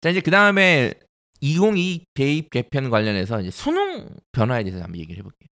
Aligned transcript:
자 0.00 0.10
이제 0.10 0.20
그 0.20 0.30
다음에 0.30 0.94
2022 1.40 2.06
대입 2.14 2.50
개편 2.50 2.90
관련해서 2.90 3.40
이제 3.40 3.50
수능 3.50 4.08
변화에 4.32 4.62
대해서 4.64 4.82
한번 4.82 5.00
얘기를 5.00 5.18
해볼게요. 5.18 5.48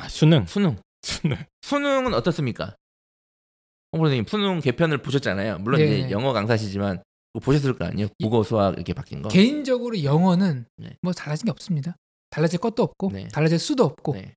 아 0.00 0.08
수능 0.08 0.46
수능. 0.46 0.76
수능 1.02 1.36
수능은 1.62 2.14
어떻습니까? 2.14 2.76
홍 3.92 4.00
선생님 4.00 4.26
수능 4.26 4.60
개편을 4.60 4.98
보셨잖아요. 4.98 5.58
물론 5.58 5.80
네. 5.80 5.98
이제 5.98 6.10
영어 6.10 6.32
강사시지만 6.32 7.02
그거 7.32 7.44
보셨을 7.44 7.76
거 7.76 7.84
아니에요. 7.84 8.08
국어, 8.20 8.42
수학 8.42 8.74
이렇게 8.74 8.92
바뀐 8.92 9.22
거. 9.22 9.28
개인적으로 9.28 10.02
영어는 10.02 10.66
네. 10.78 10.96
뭐 11.02 11.12
달라진 11.12 11.46
게 11.46 11.50
없습니다. 11.50 11.96
달라질 12.30 12.58
것도 12.58 12.82
없고 12.82 13.10
네. 13.12 13.28
달라질 13.28 13.58
수도 13.58 13.84
없고 13.84 14.14
네. 14.14 14.34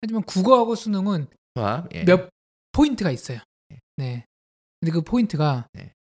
하지만 0.00 0.22
국어하고 0.22 0.74
수능은 0.74 1.26
수학. 1.56 1.88
예. 1.94 2.04
몇 2.04 2.28
포인트가 2.72 3.10
있어요. 3.10 3.38
네. 3.68 3.78
네. 3.96 4.24
근데 4.80 4.92
그 4.92 5.02
포인트가 5.02 5.66
네. 5.72 5.92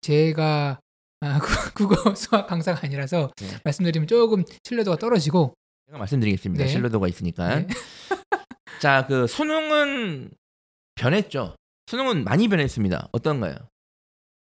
제가 0.00 0.80
아, 1.20 1.38
구- 1.74 1.88
국어 1.88 2.14
수학 2.14 2.46
강사가 2.46 2.80
아니라서 2.84 3.30
네. 3.36 3.46
말씀드리면 3.64 4.06
조금 4.06 4.44
신뢰도가 4.64 4.98
떨어지고 4.98 5.54
제가 5.86 5.98
말씀드리겠습니다. 5.98 6.64
네. 6.64 6.70
신뢰도가 6.70 7.08
있으니까. 7.08 7.60
네. 7.60 7.66
자, 8.80 9.06
그 9.06 9.26
수능은 9.26 10.30
변했죠. 10.96 11.56
수능은 11.86 12.24
많이 12.24 12.48
변했습니다. 12.48 13.08
어떤가요? 13.12 13.54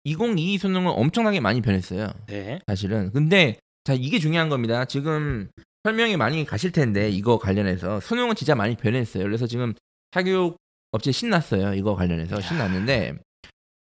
2022 0.05 0.59
수능은 0.59 0.91
엄청나게 0.93 1.41
많이 1.41 1.61
변했어요. 1.63 2.09
네 2.27 2.59
사실은. 2.67 3.11
근데 3.13 3.59
자 3.85 3.95
이게 3.95 4.19
중요한 4.19 4.49
겁니다. 4.51 4.85
지금 4.85 5.49
설명이 5.83 6.17
많이 6.17 6.45
가실 6.45 6.73
텐데 6.73 7.11
이거 7.11 7.39
관련해서 7.39 8.01
수능은 8.01 8.35
진짜 8.35 8.55
많이 8.55 8.77
변했어요. 8.77 9.25
그래서 9.25 9.47
지금 9.47 9.73
사교육 10.13 10.57
업체 10.93 11.11
신났어요. 11.11 11.75
이거 11.75 11.95
관련해서 11.95 12.41
신났는데 12.41 13.15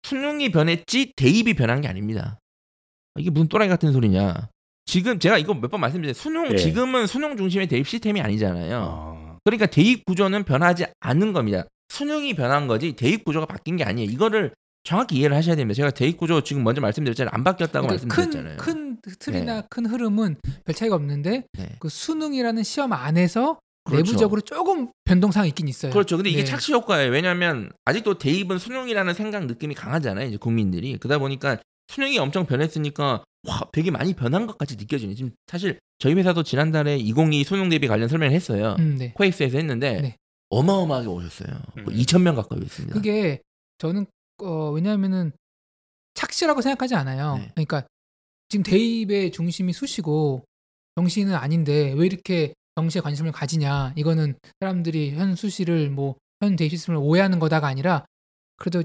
수능이 0.04 0.52
변했지 0.52 1.12
대입이 1.18 1.54
변한 1.54 1.82
게 1.82 1.88
아닙니다. 1.90 2.40
이게 3.20 3.30
무슨 3.30 3.48
또라이 3.48 3.68
같은 3.70 3.92
소리냐? 3.92 4.50
지금 4.86 5.20
제가 5.20 5.38
이거 5.38 5.54
몇 5.54 5.70
번 5.72 5.80
말씀드렸는데 5.82 6.20
수능 6.20 6.50
네. 6.50 6.58
지금은 6.58 7.08
수능 7.08 7.38
중심의 7.38 7.68
대입 7.68 7.88
시스템이 7.88 8.22
아니잖아요. 8.22 8.80
어, 8.82 9.38
그러니까 9.44 9.66
대입 9.66 10.06
구조는 10.06 10.44
변하지 10.44 10.86
않는 11.00 11.34
겁니다. 11.34 11.64
수능이 11.90 12.36
변한 12.36 12.68
거지 12.68 12.94
대입 12.94 13.24
구조가 13.26 13.46
바뀐 13.48 13.78
게 13.78 13.84
아니에요. 13.84 14.10
이거를 14.10 14.52
정확히 14.84 15.16
이해를 15.18 15.36
하셔야 15.36 15.56
됩니다. 15.56 15.76
제가 15.76 15.90
대입 15.92 16.18
구조 16.18 16.42
지금 16.42 16.64
먼저 16.64 16.82
말씀드렸잖아요. 16.82 17.32
안 17.34 17.44
바뀌었다고 17.44 17.88
그러니까 17.88 18.08
말씀드렸잖아요. 18.16 18.58
큰, 18.58 18.98
큰 19.02 19.16
틀이나 19.18 19.62
큰 19.70 19.86
흐름은 19.88 20.36
별 20.64 20.76
차이가 20.76 20.96
없는데 20.96 21.46
네. 21.58 21.70
그 21.80 21.90
수능이라는 21.90 22.62
시험 22.64 22.94
안에서 22.94 23.58
그렇죠. 23.86 24.04
내부적으로 24.12 24.42
조금 24.42 24.90
변동사항이 25.06 25.50
있긴 25.50 25.68
있어요. 25.68 25.92
그렇죠. 25.92 26.18
근데 26.18 26.30
이게 26.30 26.40
네. 26.40 26.46
착시 26.46 26.74
효과예요. 26.74 27.12
왜냐하면 27.12 27.72
아직도 27.86 28.18
대입은 28.20 28.60
수능이라는 28.60 29.14
생각 29.16 29.46
느낌이 29.46 29.74
강하잖아요. 29.74 30.28
이제 30.28 30.38
국민들이 30.38 30.98
그러다 30.98 31.18
보니까 31.20 31.58
수능이 31.88 32.18
엄청 32.20 32.46
변했으니까 32.46 33.24
와 33.48 33.62
되게 33.72 33.92
많이 33.92 34.14
변한 34.14 34.48
것 34.48 34.58
같이 34.58 34.76
느껴지네. 34.76 35.16
지금 35.16 35.32
사실 35.48 35.80
저희 36.00 36.14
회사도 36.16 36.44
지난달에 36.44 36.98
2022 36.98 37.44
수능 37.44 37.70
대비 37.70 37.88
관련 37.88 38.08
설명을 38.10 38.34
했어요. 38.34 38.76
음, 38.80 38.98
네. 38.98 39.14
코엑스에서 39.14 39.58
했는데 39.58 40.02
네. 40.02 40.16
어마어마하게 40.50 41.08
오셨어요. 41.08 41.58
음. 41.78 41.86
2천 41.86 42.22
명 42.22 42.36
가까이 42.36 42.60
오셨습니다. 42.60 42.94
그게 42.96 43.42
저는 43.78 44.06
어, 44.44 44.72
왜냐하면은 44.72 45.32
착시라고 46.16 46.62
생각하지 46.62 46.96
않아요. 46.96 47.38
네. 47.38 47.52
그러니까 47.56 47.86
지금 48.50 48.64
대입의 48.64 49.32
중심이 49.32 49.74
수시고 49.74 50.44
정시는 50.96 51.34
아닌데 51.36 51.94
왜 51.94 52.06
이렇게 52.06 52.54
정시에 52.76 53.02
관심을 53.02 53.32
가지냐? 53.32 53.94
이거는 53.96 54.36
사람들이 54.60 55.16
현 55.16 55.36
수시를 55.36 55.90
뭐 55.90 56.16
현 56.42 56.58
대입 56.58 56.70
시스템을 56.72 57.00
오해하는 57.02 57.40
거다가 57.40 57.68
아니라 57.68 58.06
그래도 58.58 58.84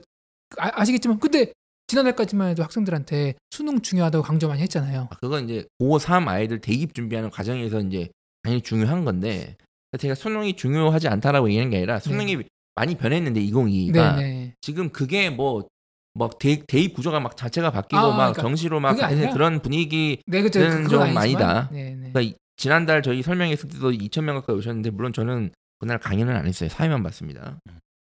아, 0.56 0.71
아시겠지만 0.81 1.19
근데 1.19 1.53
지난달까지만 1.91 2.51
해도 2.51 2.62
학생들한테 2.62 3.34
수능 3.51 3.81
중요하다고 3.81 4.23
강조 4.23 4.47
많이 4.49 4.62
했잖아요. 4.62 5.09
아, 5.11 5.17
그건 5.21 5.45
이제 5.49 5.67
고3 5.81 6.28
아이들 6.28 6.61
대입 6.61 6.95
준비하는 6.95 7.31
과정에서 7.31 7.81
이제 7.81 8.09
당연히 8.45 8.62
중요한 8.62 9.05
건데 9.05 9.56
제가 9.99 10.15
수능이 10.15 10.55
중요하지 10.55 11.09
않다라고 11.09 11.49
얘기하는 11.49 11.71
게 11.71 11.79
아니라 11.79 11.99
수능이 11.99 12.39
많이 12.77 12.95
변했는데 12.97 13.41
2022가 13.41 13.93
네. 14.17 14.23
네네. 14.23 14.55
지금 14.61 14.91
그게 14.91 15.31
뭐막 15.31 16.39
대 16.39 16.62
입 16.75 16.95
구조가 16.95 17.19
막 17.19 17.37
자체가 17.37 17.73
바뀌고 17.73 17.99
아, 17.99 18.09
막 18.11 18.17
그러니까 18.17 18.43
정시로 18.43 18.79
막 18.79 18.97
그런 19.33 19.61
분위기 19.61 20.23
네, 20.27 20.43
그건 20.43 20.89
좀 20.89 21.00
아니지만, 21.03 21.23
아니다. 21.23 21.69
네, 21.73 21.91
네. 21.91 22.11
그러니까 22.12 22.21
이- 22.21 22.34
지난달 22.56 23.03
저희 23.03 23.23
설명했을 23.23 23.69
때도 23.69 23.91
2천 23.91 24.23
명 24.23 24.37
가까이 24.37 24.55
오셨는데 24.55 24.91
물론 24.91 25.12
저는 25.12 25.50
그날 25.81 25.99
강연은 25.99 26.37
안 26.37 26.47
했어요 26.47 26.69
사회만 26.69 27.03
봤습니다 27.03 27.59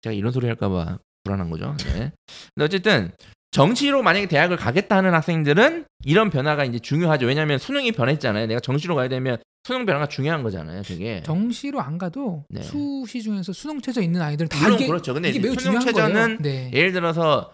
제가 0.02 0.14
이런 0.14 0.32
소리 0.34 0.48
할까봐 0.48 0.98
불안한 1.24 1.50
거죠 1.50 1.76
네. 1.94 2.12
근데 2.56 2.66
어쨌든 2.66 3.12
정시로 3.52 4.04
만약에 4.04 4.28
대학을 4.28 4.58
가겠다는 4.58 5.14
학생들은 5.14 5.86
이런 6.06 6.30
변화가 6.30 6.66
이제 6.66 6.80
중요하죠 6.80 7.26
왜냐하면 7.26 7.58
수능이 7.58 7.92
변했잖아요 7.94 8.46
내가 8.48 8.60
정시로 8.60 8.96
가야 8.96 9.08
되면 9.10 9.38
수능 9.64 9.86
변화가 9.86 10.08
중요한 10.08 10.44
거잖아요 10.44 10.84
되게 10.84 11.22
정시로 11.24 11.82
안 11.82 11.98
가도 11.98 12.46
네. 12.50 12.62
수시 12.62 13.22
중에서 13.24 13.52
수능 13.54 13.82
최저 13.82 14.02
있는 14.02 14.22
아이들은 14.22 14.50
다 14.50 14.60
물론 14.62 14.76
이게, 14.76 14.88
그렇죠 14.88 15.14
근데 15.14 15.30
이게 15.30 15.40
매우 15.40 15.56
수능 15.56 15.80
최저는. 15.80 16.38
네. 16.42 16.70
예를 16.74 16.92
들어서 16.92 17.52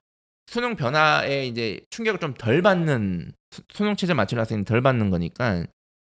수능 0.47 0.75
변화에 0.75 1.47
이제 1.47 1.79
충격을 1.89 2.19
좀 2.19 2.34
덜 2.38 2.61
받는 2.61 3.31
수- 3.51 3.61
수능 3.73 3.95
체제 3.95 4.13
맞추는 4.13 4.41
학생이 4.41 4.63
덜 4.66 4.81
받는 4.81 5.09
거니까. 5.09 5.63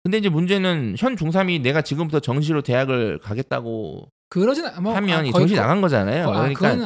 근데 0.04 0.18
이제 0.18 0.28
문제는 0.28 0.94
현 0.98 1.16
중3이 1.16 1.60
내가 1.62 1.82
지금부터 1.82 2.20
정시로 2.20 2.62
대학을 2.62 3.18
가겠다고 3.18 4.08
그러진 4.28 4.64
않- 4.66 4.82
뭐, 4.82 4.94
하면 4.94 5.26
아, 5.26 5.30
정시 5.32 5.54
거- 5.56 5.60
나간 5.60 5.80
거잖아요. 5.80 6.28
아, 6.30 6.48
그러니까. 6.52 6.76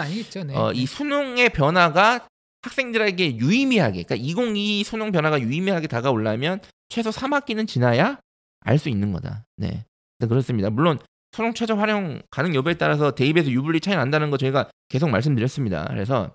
네. 0.44 0.56
어, 0.56 0.72
이 0.72 0.87
수능의 0.87 1.50
변화가 1.50 2.27
학생들에게 2.65 3.37
유의미하게, 3.37 4.03
그러니까 4.05 4.15
2022 4.17 4.85
수능 4.85 5.13
변화가 5.13 5.41
유의미하게 5.41 5.87
다가오려면 5.87 6.61
최소 6.89 7.11
3학기는 7.11 7.67
지나야 7.69 8.19
알 8.61 8.79
수 8.79 8.89
있는 8.89 9.13
거다. 9.13 9.45
네, 9.57 9.85
네, 10.19 10.27
그렇습니다. 10.27 10.71
물론 10.71 10.99
수능 11.33 11.53
최저 11.53 11.75
활용 11.75 12.23
가능 12.31 12.55
여부에 12.55 12.75
따라서 12.75 13.11
대입에서 13.11 13.51
유불리 13.51 13.81
차이 13.81 13.97
난다는 13.97 14.31
거 14.31 14.37
저희가 14.39 14.71
계속 14.89 15.11
말씀드렸습니다. 15.11 15.87
그래서 15.91 16.33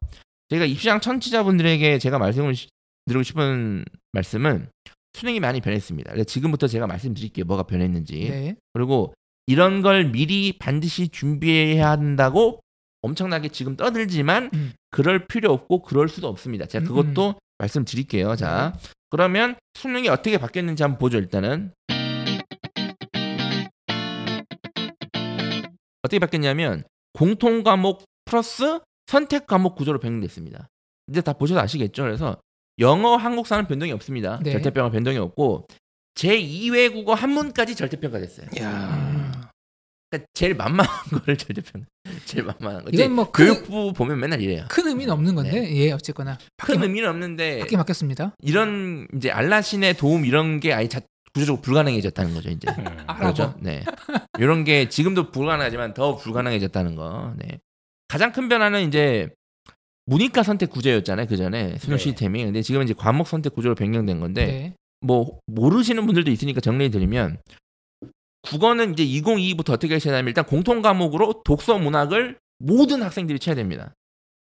저희가 0.50 0.66
입시장 0.66 1.00
청취자분들에게 1.00 1.98
제가 2.00 2.20
말씀을 2.20 2.54
시- 2.56 2.68
드리고 3.06 3.24
싶은 3.24 3.86
말씀은 4.12 4.70
수능이 5.14 5.40
많이 5.40 5.62
변했습니다. 5.62 6.24
지금부터 6.26 6.68
제가 6.68 6.86
말씀드릴게요. 6.86 7.46
뭐가 7.46 7.64
변했는지. 7.64 8.30
네. 8.30 8.56
그리고 8.74 9.14
이런 9.48 9.82
걸 9.82 10.12
미리 10.12 10.54
반드시 10.60 11.08
준비해야 11.10 11.90
한다고 11.90 12.60
엄청나게 13.02 13.50
지금 13.50 13.76
떠들지만 13.76 14.50
음. 14.54 14.74
그럴 14.92 15.28
필요 15.28 15.52
없고 15.54 15.82
그럴 15.84 16.10
수도 16.10 16.28
없습니다. 16.28 16.66
제가 16.66 16.84
음, 16.84 16.88
그것도 16.88 17.36
말씀드릴게요. 17.58 18.36
자, 18.36 18.74
그러면 19.10 19.56
수능이 19.76 20.10
어떻게 20.10 20.38
바뀌었는지 20.38 20.84
한번 20.84 21.00
보죠. 21.00 21.18
일단은 21.18 21.72
어떻게 26.04 26.20
바뀌었냐면 26.20 26.84
공통 27.14 27.64
과목 27.64 28.04
플러스 28.26 28.80
선택 29.08 29.48
과목 29.48 29.76
구조로 29.76 30.00
변경됐습니다. 30.00 30.68
이제 31.10 31.22
다 31.22 31.34
보셔서 31.34 31.60
아시겠죠? 31.62 32.04
그래서 32.04 32.38
영어, 32.80 33.16
한국사는 33.16 33.68
변동이 33.68 33.92
없습니다. 33.92 34.40
네. 34.44 34.52
절대평가 34.52 34.92
변동이 34.92 35.18
없고 35.18 35.68
제2외국어 36.16 37.16
한문까지 37.16 37.76
절대평가됐어요. 37.76 38.48
야. 38.62 39.19
그러니까 40.10 40.28
제일 40.34 40.56
만만한 40.56 40.88
거를 41.12 41.38
절대평가. 41.38 41.88
제일 42.26 42.44
만만한 42.46 42.84
거. 42.86 42.90
이건 42.92 43.12
뭐 43.14 43.32
큰, 43.32 43.46
교육부 43.46 43.94
보면 43.94 44.20
맨날 44.20 44.42
이래요. 44.42 44.66
큰 44.70 44.88
의미는 44.88 45.14
없는 45.14 45.36
건데 45.36 45.70
예 45.76 45.92
어쨌거나 45.92 46.38
큰 46.58 46.82
의미는 46.82 47.10
없는데 47.10 47.60
바뀌 47.60 47.78
바뀌었습니다. 47.78 48.34
이런 48.42 49.08
이제 49.16 49.30
알라신의 49.30 49.96
도움 49.98 50.26
이런 50.26 50.60
게 50.60 50.74
아예 50.74 50.88
자, 50.88 51.00
구조적으로 51.34 51.62
불가능해졌다는 51.62 52.34
거죠 52.34 52.50
이제. 52.50 52.68
그렇죠. 53.18 53.54
네. 53.60 53.84
이런 54.40 54.64
게 54.64 54.90
지금도 54.90 55.32
불가능하지만 55.32 55.94
더 55.94 56.16
불가능해졌다는 56.16 56.96
거. 56.96 57.34
네. 57.38 57.60
가장 58.08 58.32
큰 58.32 58.50
변화는 58.50 58.88
이제 58.88 59.30
문이과 60.08 60.42
선택 60.42 60.72
구조였잖아요 60.72 61.28
그 61.28 61.38
전에 61.38 61.78
수능 61.78 61.98
네. 61.98 62.04
시스템이. 62.04 62.44
근데 62.46 62.62
지금 62.64 62.82
이제 62.82 62.96
과목 62.98 63.28
선택 63.28 63.54
구조로 63.54 63.76
변경된 63.76 64.20
건데 64.20 64.46
네. 64.48 64.74
뭐 65.02 65.38
모르시는 65.46 66.08
분들도 66.08 66.32
있으니까 66.32 66.62
정리해 66.62 66.90
드리면 66.90 67.38
국어는 68.42 68.94
이제 68.94 69.04
2022부터 69.06 69.72
어떻게 69.74 69.94
하시냐면 69.96 70.28
일단 70.28 70.46
공통 70.46 70.82
과목으로 70.82 71.42
독서 71.44 71.78
문학을 71.78 72.40
모든 72.60 73.02
학생들이 73.04 73.40
쳐야 73.40 73.56
됩니다. 73.56 73.94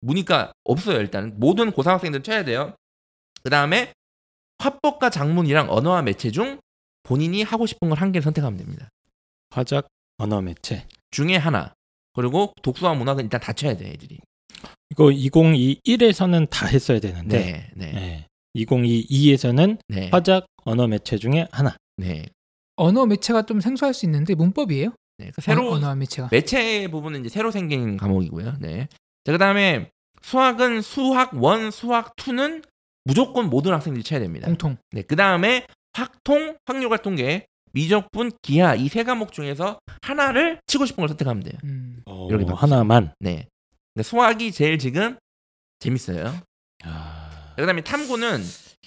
문이과 0.01 0.53
없어요 0.63 0.99
일단 0.99 1.33
모든 1.37 1.71
고3 1.71 1.85
학생들은 1.85 2.23
쳐야 2.23 2.43
돼요. 2.45 2.75
그 3.43 3.49
다음에 3.49 3.93
화법과 4.59 5.09
작문이랑 5.09 5.69
언어와 5.71 6.01
매체 6.01 6.31
중 6.31 6.59
본인이 7.03 7.43
하고 7.43 7.65
싶은 7.65 7.89
걸 7.89 7.97
한 7.97 8.11
개를 8.11 8.23
선택하면 8.23 8.57
됩니다. 8.57 8.89
화작 9.49 9.87
언어 10.17 10.41
매체. 10.41 10.85
중에 11.11 11.35
하나. 11.37 11.73
그리고 12.13 12.53
독서와 12.61 12.93
문학은 12.93 13.23
일단 13.25 13.39
다 13.41 13.53
쳐야 13.53 13.75
돼 13.75 13.89
애들이. 13.91 14.19
이거 14.91 15.05
2021에서는 15.05 16.49
다 16.49 16.65
했어야 16.67 16.99
되는데 16.99 17.37
네, 17.39 17.71
네, 17.75 17.91
네. 17.91 18.27
2022에서는 18.55 19.77
네, 19.87 20.09
화작 20.11 20.45
언어 20.65 20.87
매체 20.87 21.17
중에 21.17 21.47
하나. 21.51 21.75
네. 21.97 22.25
언어 22.79 23.05
매체가 23.05 23.43
좀 23.43 23.59
생소할 23.61 23.93
수 23.93 24.05
있는데 24.05 24.35
문법이에요. 24.35 24.91
네. 25.17 25.31
그 25.35 25.41
새로 25.41 25.71
언어 25.71 25.93
매체가. 25.95 26.29
매체 26.31 26.87
부분은 26.89 27.21
이제 27.21 27.29
새로 27.29 27.51
생긴 27.51 27.97
과목이고요. 27.97 28.55
네. 28.59 28.87
자, 29.25 29.31
그다음에 29.31 29.91
수학은 30.21 30.81
수학 30.81 31.33
1, 31.33 31.71
수학 31.71 32.15
2는 32.15 32.63
무조건 33.03 33.49
모든 33.49 33.73
학생들이 33.73 34.03
쳐야 34.03 34.19
됩니다. 34.19 34.47
공통. 34.47 34.77
네, 34.91 35.01
그 35.01 35.15
다음에 35.15 35.65
확통, 35.93 36.57
확률과 36.65 36.97
통계, 36.97 37.45
미적분, 37.71 38.31
기하 38.41 38.75
이 38.75 38.87
세 38.89 39.03
과목 39.03 39.31
중에서 39.31 39.79
하나를 40.01 40.59
치고 40.67 40.85
싶은 40.85 41.01
걸 41.01 41.09
선택하면 41.09 41.43
돼요. 41.43 41.53
음. 41.65 42.01
어, 42.05 42.27
이렇게 42.29 42.45
바뀌죠. 42.45 42.55
하나만. 42.61 43.13
네. 43.19 43.47
근데 43.93 44.03
수학이 44.03 44.51
제일 44.51 44.77
지금 44.79 45.17
재밌어요. 45.79 46.33
아, 46.83 47.53
그다음에 47.57 47.81
탐구는 47.83 48.41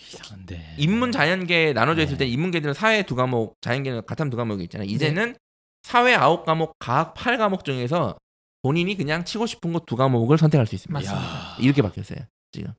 이상한데. 0.09 0.75
인문 0.79 1.13
자연계 1.13 1.73
나눠져 1.73 2.03
있을 2.03 2.17
네. 2.17 2.25
때 2.25 2.31
인문계들은 2.31 2.75
사회 2.75 3.03
두 3.03 3.15
과목, 3.15 3.57
자연계는 3.61 4.07
같은 4.07 4.31
두 4.31 4.37
과목이 4.37 4.65
있잖아요. 4.65 4.89
이제는 4.89 5.37
사회 5.83 6.15
아홉 6.15 6.45
과목, 6.45 6.75
과학 6.79 7.15
팔 7.15 7.39
과목 7.39 7.65
중에서 7.65 8.17
본인이 8.63 8.97
그냥 8.97 9.25
치고 9.25 9.47
싶은 9.47 9.73
것 9.73 9.85
두 9.87 9.97
과목을 9.97 10.39
선택할 10.39 10.67
수 10.67 10.75
있습니다. 10.77 10.93
맞습니다. 10.99 11.27
야, 11.27 11.57
이렇게 11.59 11.83
바뀌었어요. 11.83 12.19
지금. 12.53 12.73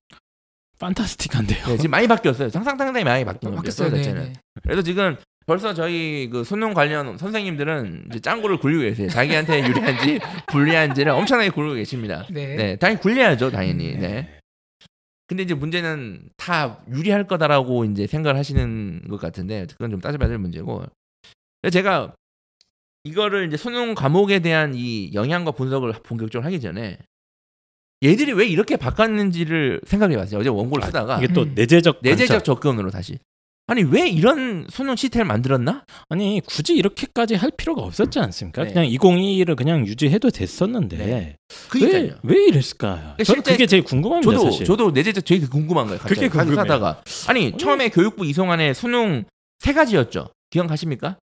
판타스틱한데요. 0.79 1.65
네, 1.67 1.77
지금 1.77 1.91
많이 1.91 2.07
바뀌었어요. 2.07 2.49
상상상당히 2.49 3.03
많이 3.03 3.23
바뀐 3.25 3.41
겁니다. 3.41 3.57
바뀌었어요. 3.61 3.89
네, 3.89 3.97
자체는. 3.97 4.23
네. 4.23 4.33
그래서 4.63 4.81
지금 4.81 5.15
벌써 5.45 5.73
저희 5.73 6.29
그 6.31 6.43
수능 6.43 6.73
관련 6.73 7.17
선생님들은 7.17 8.05
이제 8.09 8.19
짱구를 8.19 8.57
굴리고 8.57 8.81
계세요. 8.83 9.09
자기한테 9.09 9.63
유리한지 9.67 10.19
불리한지를 10.47 11.11
엄청나게 11.11 11.49
굴리고 11.51 11.75
계십니다. 11.75 12.25
네. 12.29 12.55
네, 12.55 12.75
당연히 12.77 13.01
굴려야죠, 13.01 13.51
당연히. 13.51 13.93
음, 13.95 13.99
네. 13.99 14.39
근데 15.33 15.41
이제 15.41 15.56
문제는 15.56 16.30
다 16.38 16.83
유리할 16.88 17.25
거다라고 17.25 17.85
이제 17.85 18.06
생각을 18.06 18.38
하시는 18.38 19.01
것 19.09 19.19
같은데 19.19 19.65
그건 19.65 19.89
좀 19.89 20.00
따져봐야 20.00 20.30
될 20.30 20.38
문제고. 20.38 20.83
제가 21.71 22.13
이거를 23.03 23.47
이제 23.47 23.57
수능 23.57 23.95
과목에 23.95 24.39
대한 24.39 24.75
이 24.75 25.12
영향과 25.12 25.50
분석을 25.50 25.91
본격적으로 26.03 26.45
하기 26.45 26.62
전에 26.62 27.00
얘들이 28.03 28.33
왜 28.33 28.45
이렇게 28.45 28.77
바꿨는지를 28.77 29.81
생각해 29.88 30.15
봤어요. 30.18 30.39
어제 30.39 30.50
원고를 30.50 30.85
쓰다가 30.85 31.18
이게 31.18 31.33
또 31.33 31.41
음. 31.41 31.53
내재적 31.56 32.01
내재적 32.03 32.35
관점. 32.38 32.56
접근으로 32.56 32.91
다시. 32.91 33.18
아니 33.68 33.81
왜 33.83 34.10
이런 34.10 34.68
수능 34.69 34.95
시스템을 34.95 35.25
만들었나? 35.25 35.86
아니 36.10 36.42
굳이 36.45 36.75
이렇게까지 36.75 37.36
할 37.36 37.50
필요가 37.56 37.81
없었지 37.81 38.19
않습니까? 38.19 38.63
네. 38.65 38.74
그냥 38.74 38.86
2021을 38.89 39.56
그냥 39.56 39.88
유지해도 39.88 40.31
됐었는데 40.31 40.98
네. 40.98 41.36
왜. 41.81 42.15
왜 42.24 42.45
이랬을까요? 42.48 43.15
저는 43.24 43.24
실제 43.25 43.51
그게 43.54 43.65
제일 43.65 43.83
궁금합니다. 43.83 44.31
저도 44.31 44.51
사실. 44.51 44.65
저도 44.65 44.92
내재적 44.92 45.24
되게 45.24 45.48
궁금한 45.48 45.86
거예요. 45.86 46.00
갑자기 46.00 46.27
그게 46.27 46.30
궁금해요. 46.30 46.60
하다가 46.60 47.04
아니 47.30 47.56
처음에 47.57 47.89
교육부 47.89 48.25
이송안에 48.25 48.74
수능 48.74 49.24
세 49.60 49.71
가지였죠. 49.71 50.27
기억하십니까? 50.50 51.18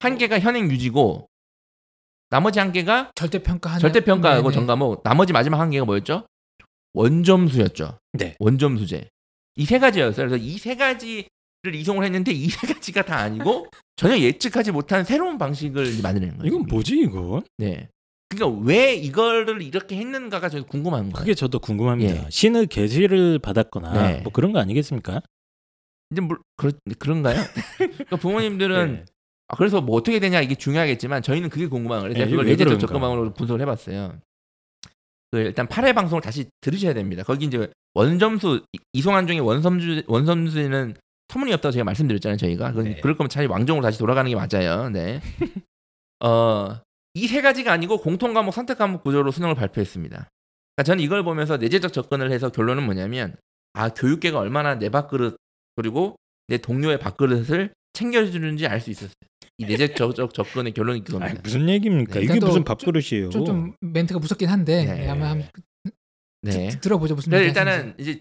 한 0.00 0.18
개가 0.18 0.38
현행 0.40 0.70
유지고 0.70 1.26
나머지 2.28 2.58
한 2.58 2.70
개가 2.72 3.12
절대 3.14 3.42
평가하는 3.42 3.80
절대 3.80 4.00
평가하고 4.04 4.50
네네. 4.50 4.54
전과목 4.54 5.02
나머지 5.04 5.32
마지막 5.32 5.58
한 5.58 5.70
개가 5.70 5.86
뭐였죠? 5.86 6.26
원점수였죠. 6.92 7.98
네. 8.12 8.34
원점수제. 8.38 9.08
이 9.56 9.64
세 9.64 9.78
가지였어요. 9.78 10.28
그래서 10.28 10.36
이 10.44 10.58
세 10.58 10.74
가지를 10.76 11.24
이송을 11.74 12.04
했는데 12.04 12.32
이 12.32 12.48
세 12.48 12.66
가지가 12.66 13.04
다 13.04 13.18
아니고 13.18 13.66
전혀 13.96 14.18
예측하지 14.18 14.72
못한 14.72 15.04
새로운 15.04 15.38
방식을 15.38 16.00
만드는 16.02 16.38
거예요. 16.38 16.46
이건 16.46 16.66
뭐지 16.66 16.98
이거? 16.98 17.42
네. 17.58 17.88
그러니까 18.28 18.60
왜 18.64 18.94
이거를 18.94 19.62
이렇게 19.62 19.96
했는가가 19.96 20.48
저는 20.48 20.66
궁금한 20.66 21.02
거예요. 21.04 21.12
그게 21.14 21.34
저도 21.34 21.60
궁금합니다. 21.60 22.24
예. 22.24 22.30
신의 22.30 22.66
계시를 22.66 23.38
받았거나 23.38 24.08
네. 24.08 24.20
뭐 24.22 24.32
그런 24.32 24.52
거 24.52 24.58
아니겠습니까? 24.58 25.22
이제 26.10 26.20
물 26.20 26.38
그렇 26.56 26.72
그런가요? 26.98 27.36
그러니까 27.78 28.16
부모님들은 28.16 28.92
네. 28.92 29.04
아, 29.48 29.56
그래서 29.56 29.80
뭐 29.80 29.96
어떻게 29.96 30.18
되냐 30.18 30.40
이게 30.40 30.54
중요하겠지만 30.56 31.22
저희는 31.22 31.48
그게 31.50 31.66
궁금한 31.68 32.00
거예요. 32.00 32.12
그래서 32.14 32.24
네, 32.24 32.30
그걸 32.30 32.46
왜 32.46 32.52
예제적? 32.52 32.80
접근방으로 32.80 33.34
분석을 33.34 33.60
해봤어요. 33.60 34.18
그 35.30 35.38
일단 35.38 35.68
8회 35.68 35.94
방송을 35.94 36.22
다시 36.22 36.46
들으셔야 36.60 36.94
됩니다. 36.94 37.22
거기 37.22 37.44
이제 37.46 37.70
원점수 37.94 38.64
이- 38.72 38.78
이송한 38.92 39.26
중에 39.26 39.38
원섬주 39.38 40.02
원섬수는 40.06 40.94
터무니 41.28 41.52
없다고 41.54 41.72
제가 41.72 41.84
말씀드렸잖아요. 41.84 42.36
저희가 42.36 42.70
그건 42.70 42.84
네. 42.84 43.00
그럴 43.00 43.16
거면 43.16 43.28
차라리 43.30 43.48
왕정으로 43.48 43.82
다시 43.82 43.98
돌아가는 43.98 44.28
게 44.30 44.34
맞아요. 44.36 44.90
네. 44.90 45.20
어, 46.20 46.80
이 47.14 47.26
세 47.28 47.40
가지가 47.42 47.72
아니고 47.72 47.98
공통 47.98 48.34
과목 48.34 48.52
선택 48.52 48.78
과목 48.78 49.02
구조로 49.04 49.30
수능을 49.30 49.54
발표했습니다. 49.54 50.16
그러니까 50.76 50.82
저는 50.84 51.02
이걸 51.04 51.22
보면서 51.22 51.56
내재적 51.56 51.92
접근을 51.92 52.32
해서 52.32 52.50
결론은 52.50 52.82
뭐냐면 52.84 53.36
아 53.72 53.88
교육계가 53.90 54.38
얼마나 54.38 54.74
내 54.76 54.88
밥그릇 54.88 55.36
그리고 55.76 56.16
내 56.48 56.58
동료의 56.58 56.98
밥그릇을 56.98 57.72
챙겨주는지 57.92 58.66
알 58.66 58.80
수 58.80 58.90
있었어요. 58.90 59.12
이 59.58 59.66
내재적 59.66 60.34
접근의 60.34 60.72
결론이 60.74 61.04
그겁니다. 61.04 61.40
무슨 61.44 61.68
얘기입니까? 61.68 62.14
네. 62.14 62.20
이게 62.20 62.28
그래도 62.28 62.48
무슨 62.48 62.64
밥그릇이에요? 62.64 63.30
좀, 63.30 63.44
좀 63.44 63.72
멘트가 63.80 64.18
무섭긴 64.18 64.48
한데 64.48 64.84
네. 64.84 64.94
네, 64.94 65.06
한번 65.06 65.44
네. 66.44 66.68
드- 66.68 66.80
들어보죠 66.80 67.14
무슨 67.14 67.30
그래서. 67.30 67.46
일단은 67.46 67.94
이제 67.98 68.20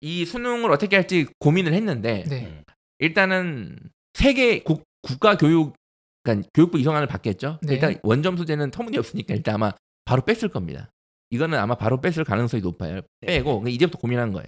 이 0.00 0.24
수능을 0.24 0.70
어떻게 0.70 0.96
할지 0.96 1.26
고민을 1.38 1.72
했는데 1.74 2.24
네. 2.28 2.62
일단은 2.98 3.78
세계 4.14 4.62
국, 4.62 4.82
국가 5.02 5.36
교육 5.36 5.74
그러니까 6.22 6.48
교육부 6.54 6.78
이송안을 6.78 7.06
받겠죠. 7.06 7.58
네. 7.62 7.74
일단 7.74 7.98
원점 8.02 8.36
수제는 8.36 8.70
터무니없으니까 8.70 9.34
일단 9.34 9.56
아마 9.56 9.72
바로 10.04 10.22
뺐을 10.22 10.48
겁니다. 10.48 10.90
이거는 11.30 11.58
아마 11.58 11.74
바로 11.74 12.00
뺐을 12.00 12.24
가능성이 12.24 12.62
높아요. 12.62 13.00
네. 13.20 13.26
빼고 13.26 13.60
그러니까 13.60 13.70
이제부터 13.70 13.98
고민한 13.98 14.32
거예요. 14.32 14.46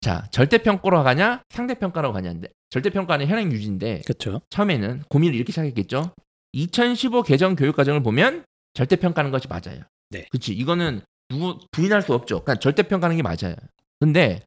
자 0.00 0.26
절대 0.30 0.58
평가로 0.58 1.02
가냐 1.02 1.42
상대 1.48 1.74
평가로 1.74 2.12
가냐인데 2.12 2.48
절대 2.70 2.90
평가는 2.90 3.26
현행 3.26 3.50
유지인데 3.50 4.02
그렇죠. 4.04 4.42
처음에는 4.50 5.04
고민을 5.08 5.34
이렇게 5.34 5.50
시작했겠죠. 5.52 6.12
2015 6.52 7.22
개정 7.22 7.56
교육 7.56 7.74
과정을 7.76 8.02
보면 8.02 8.44
절대 8.74 8.96
평가하는 8.96 9.30
것이 9.30 9.48
맞아요. 9.48 9.80
네. 10.10 10.26
그렇지. 10.30 10.52
이거는 10.52 11.00
누구 11.28 11.58
부인할 11.70 12.02
수 12.02 12.14
없죠. 12.14 12.42
그러니까 12.42 12.60
절대 12.60 12.82
평가하는 12.82 13.16
게 13.16 13.22
맞아요. 13.22 13.56
근데 14.00 14.42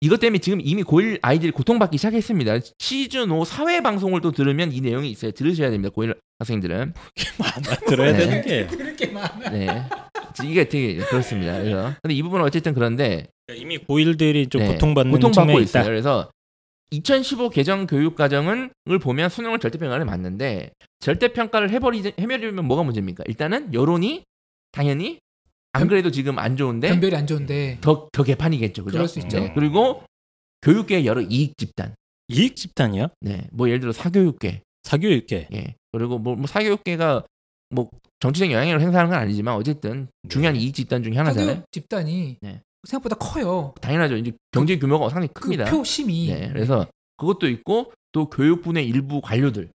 이것 0.00 0.20
때문에 0.20 0.38
지금 0.38 0.60
이미 0.62 0.82
고1 0.82 1.20
아이들이 1.22 1.50
고통받기 1.50 1.96
시작했습니다. 1.96 2.58
시즌 2.78 3.30
5 3.30 3.44
사회 3.44 3.80
방송을 3.80 4.20
또 4.20 4.32
들으면 4.32 4.70
이 4.72 4.80
내용이 4.80 5.10
있어요. 5.10 5.30
들으셔야 5.30 5.70
됩니다. 5.70 5.94
고1 5.94 6.14
학생들은. 6.38 6.92
많아 7.38 7.76
들어야 7.86 8.12
네. 8.12 8.18
되는 8.18 8.42
게 8.42 8.66
그렇게 8.66 9.06
많아. 9.06 9.50
네. 9.50 9.88
이게 10.44 10.68
되게 10.68 10.96
그렇습니다. 10.96 11.58
그래서 11.58 11.94
근데 12.02 12.14
이 12.14 12.22
부분은 12.22 12.44
어쨌든 12.44 12.74
그런데 12.74 13.28
이미 13.56 13.78
고일들이 13.78 14.48
좀 14.48 14.62
네, 14.62 14.72
고통받는 14.72 15.12
고통받고 15.12 15.46
측면이 15.46 15.62
있어요. 15.62 15.82
있다. 15.82 15.88
그래서 15.88 16.30
2015 16.90 17.50
개정 17.50 17.86
교육 17.86 18.14
과정을 18.14 18.70
보면 19.00 19.30
수능을 19.30 19.58
절대 19.58 19.78
평가를 19.78 20.04
맞는데 20.04 20.72
절대 21.00 21.28
평가를 21.28 21.70
해버리 21.70 22.12
해버리면 22.18 22.64
뭐가 22.66 22.82
문제입니까? 22.82 23.24
일단은 23.26 23.72
여론이 23.72 24.24
당연히 24.72 25.18
안 25.74 25.88
그래도 25.88 26.10
지금 26.10 26.38
안 26.38 26.56
좋은데 26.56 26.88
변별이 26.88 27.16
안 27.16 27.26
좋은데 27.26 27.78
더, 27.80 28.08
더 28.12 28.22
개판이겠죠. 28.22 28.84
그죠? 28.84 28.94
그럴 28.94 29.08
수 29.08 29.18
있죠. 29.18 29.40
네. 29.40 29.52
그리고 29.54 30.02
교육계의 30.62 31.04
여러 31.04 31.20
이익 31.20 31.56
집단. 31.56 31.94
이익 32.28 32.56
집단이요? 32.56 33.08
네. 33.20 33.46
뭐 33.52 33.68
예를 33.68 33.80
들어 33.80 33.92
사교육계. 33.92 34.62
사교육계. 34.84 35.48
예. 35.52 35.74
그리고 35.92 36.18
뭐, 36.18 36.36
뭐 36.36 36.46
사교육계가 36.46 37.24
뭐 37.70 37.90
정치적 38.20 38.50
영향력을 38.50 38.80
행사하는 38.80 39.10
건 39.10 39.18
아니지만 39.18 39.56
어쨌든 39.56 40.08
중요한 40.28 40.54
네. 40.54 40.60
이익 40.60 40.74
집단 40.74 41.02
중에 41.02 41.16
하나잖아요. 41.16 41.48
사교육 41.48 41.72
집단이 41.72 42.36
네. 42.40 42.60
생각보다 42.84 43.16
커요. 43.16 43.74
당연하죠. 43.80 44.16
이제 44.16 44.32
경제 44.52 44.78
규모가 44.78 45.08
상당히 45.08 45.28
큽니다. 45.34 45.64
그 45.64 45.78
표심이 45.78 46.28
네, 46.28 46.48
그래서 46.52 46.86
그것도 47.16 47.48
있고 47.48 47.92
또 48.12 48.30
교육부의 48.30 48.86
일부 48.86 49.20
관료들 49.20 49.70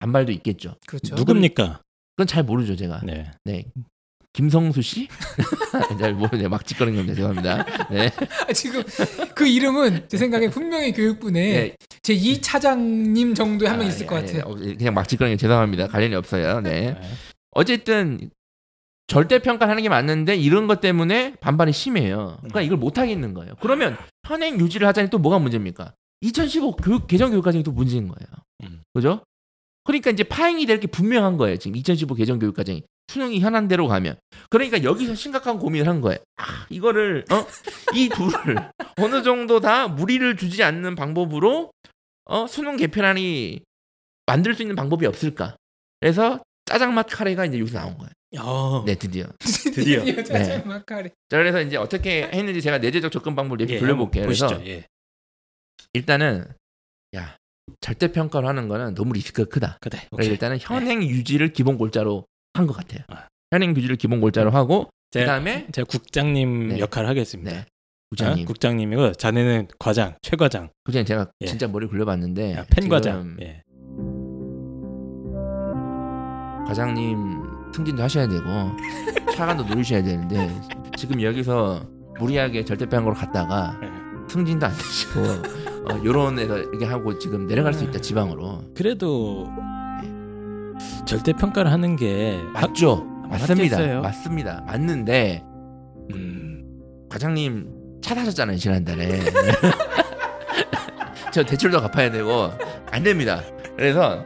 반발도 0.00 0.32
있겠죠. 0.32 0.74
그렇죠. 0.86 1.14
누굽니까? 1.14 1.80
그건 2.16 2.26
잘 2.26 2.42
모르죠 2.42 2.74
제가. 2.76 3.00
네. 3.04 3.30
네. 3.44 3.64
김성수 4.34 4.82
씨? 4.82 5.08
잘 5.98 6.12
모르네. 6.12 6.48
막 6.48 6.66
짓거리는 6.66 6.96
겁니다. 6.98 7.14
죄송합니다. 7.14 7.88
네. 7.88 8.10
아, 8.48 8.52
지금 8.52 8.82
그 9.34 9.46
이름은 9.46 10.08
제 10.08 10.16
생각에 10.18 10.50
분명히 10.50 10.92
교육부에 10.92 11.30
네. 11.32 11.76
제 12.02 12.12
2 12.12 12.42
차장님 12.42 13.34
정도에 13.34 13.68
한명 13.68 13.86
아, 13.86 13.90
있을 13.90 14.02
예, 14.02 14.06
것 14.06 14.16
예, 14.16 14.20
같아요. 14.26 14.42
어, 14.46 14.54
그냥 14.56 14.92
막 14.92 15.08
짓거리는 15.08 15.36
게 15.36 15.40
죄송합니다. 15.40 15.86
관련이 15.88 16.14
없어요. 16.16 16.60
네. 16.60 16.92
네. 17.00 17.00
어쨌든 17.52 18.30
절대 19.06 19.38
평가하는 19.38 19.82
게 19.84 19.88
맞는데 19.88 20.34
이런 20.36 20.66
것 20.66 20.80
때문에 20.80 21.36
반발이 21.40 21.72
심해요. 21.72 22.36
그러니까 22.38 22.62
이걸 22.62 22.76
못 22.78 22.98
하겠는 22.98 23.34
거예요. 23.34 23.54
그러면 23.60 23.96
현행 24.26 24.58
유지를 24.58 24.88
하자니 24.88 25.10
또 25.10 25.18
뭐가 25.18 25.38
문제입니까? 25.38 25.94
2015 26.22 26.76
교육 26.76 27.06
개정 27.06 27.30
교육 27.30 27.44
과정이 27.44 27.62
또 27.62 27.70
문제인 27.70 28.08
거예요. 28.08 28.26
음. 28.64 28.82
그죠? 28.94 29.22
그러니까 29.84 30.10
이제 30.10 30.24
파행이 30.24 30.66
될 30.66 30.80
게 30.80 30.86
분명한 30.88 31.36
거예요. 31.36 31.56
지금 31.58 31.76
2015 31.76 32.14
개정 32.16 32.38
교육 32.40 32.56
과정이 32.56 32.82
수능이 33.08 33.40
현안대로 33.40 33.86
가면 33.86 34.16
그러니까 34.50 34.82
여기서 34.82 35.14
심각한 35.14 35.58
고민을 35.58 35.88
한 35.88 36.00
거예요. 36.00 36.18
아, 36.36 36.66
이거를 36.70 37.24
어? 37.30 37.46
이 37.94 38.08
둘을 38.08 38.70
어느 38.98 39.22
정도 39.22 39.60
다 39.60 39.88
무리를 39.88 40.36
주지 40.36 40.62
않는 40.62 40.94
방법으로 40.94 41.70
어? 42.24 42.46
수능 42.46 42.76
개편안이 42.76 43.60
만들 44.26 44.54
수 44.54 44.62
있는 44.62 44.74
방법이 44.74 45.06
없을까? 45.06 45.56
그래서 46.00 46.42
짜장맛 46.64 47.06
카레가 47.10 47.44
이제 47.44 47.58
여기서 47.58 47.78
나온 47.78 47.98
거예요. 47.98 48.10
어, 48.40 48.82
네, 48.84 48.94
드디어. 48.94 49.26
드디어. 49.38 50.04
짜장 50.24 50.66
마카레. 50.66 51.10
자, 51.28 51.36
그래서 51.36 51.60
이제 51.60 51.76
어떻게 51.76 52.24
했는지 52.32 52.60
제가 52.62 52.78
내재적 52.78 53.12
접근 53.12 53.36
방법을 53.36 53.68
예, 53.68 53.78
돌려볼게요. 53.78 54.24
그래서 54.24 54.48
보시죠. 54.48 54.66
예. 54.68 54.86
일단은 55.92 56.46
야 57.14 57.36
절대 57.80 58.10
평가를 58.10 58.48
하는 58.48 58.66
거는 58.66 58.94
너무 58.94 59.12
리스크가 59.12 59.48
크다. 59.48 59.78
그래. 59.80 59.98
그래서 59.98 60.08
오케이. 60.12 60.28
일단은 60.30 60.58
현행 60.60 61.02
유지를 61.02 61.52
기본 61.52 61.78
골자로 61.78 62.26
한 62.54 62.66
것 62.66 62.76
같아요. 62.76 63.02
아. 63.08 63.26
현행 63.52 63.76
유지를 63.76 63.96
기본 63.96 64.20
골자로 64.20 64.50
하고 64.50 64.88
제가, 65.10 65.26
그다음에 65.26 65.66
제가 65.72 65.86
국장님 65.86 66.68
네. 66.68 66.78
역할을 66.78 67.08
하겠습니다. 67.08 67.50
네. 67.52 67.66
국장님. 68.10 68.44
어? 68.44 68.46
국장님이고 68.46 69.12
자네는 69.14 69.68
과장, 69.78 70.14
최과장, 70.22 70.70
국장님 70.84 71.06
제가 71.06 71.26
예. 71.42 71.46
진짜 71.46 71.66
머리 71.68 71.86
굴려봤는데 71.86 72.54
야, 72.54 72.64
팬과장. 72.70 73.36
예. 73.42 73.62
과장님 76.66 77.42
승진도 77.74 78.02
하셔야 78.02 78.26
되고 78.26 78.44
차관도 79.36 79.64
누리셔야 79.64 80.02
되는데 80.02 80.48
지금 80.96 81.20
여기서 81.20 81.86
무리하게 82.18 82.64
절대평으로 82.64 83.14
갔다가 83.14 83.78
예. 83.82 83.88
승진도 84.28 84.66
안 84.66 84.72
되시고 84.72 85.20
어, 85.92 86.04
요런 86.04 86.38
애가 86.38 86.56
이렇게 86.56 86.86
하고 86.86 87.18
지금 87.18 87.46
내려갈 87.46 87.74
수 87.74 87.84
있다 87.84 88.00
지방으로 88.00 88.62
그래도 88.74 89.48
절대 91.06 91.32
평가를 91.32 91.70
하는 91.70 91.96
게 91.96 92.38
맞죠? 92.52 93.04
맞습니다. 93.28 93.76
맞겠어요? 93.76 94.02
맞습니다. 94.02 94.62
맞는데 94.66 95.42
음, 96.12 96.64
과장님 97.10 98.00
차 98.02 98.14
타셨잖아요 98.14 98.58
지난달에 98.58 99.18
저 101.32 101.42
대출도 101.42 101.80
갚아야 101.80 102.10
되고 102.10 102.50
안 102.90 103.02
됩니다 103.02 103.40
그래서 103.76 104.24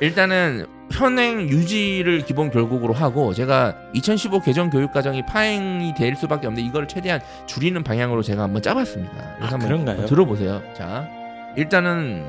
일단은 0.00 0.66
현행 0.92 1.48
유지를 1.48 2.24
기본 2.24 2.50
결국으로 2.50 2.92
하고 2.92 3.32
제가 3.32 3.76
2015 3.94 4.40
개정 4.40 4.68
교육 4.68 4.92
과정이 4.92 5.24
파행이 5.24 5.94
될 5.94 6.16
수밖에 6.16 6.48
없는데 6.48 6.66
이걸 6.68 6.88
최대한 6.88 7.20
줄이는 7.46 7.84
방향으로 7.84 8.22
제가 8.22 8.42
한번 8.42 8.60
짜봤습니다 8.62 9.36
아, 9.40 9.44
한번 9.46 9.60
그런가요? 9.60 10.06
들어보세요 10.06 10.60
자 10.76 11.08
일단은 11.56 12.24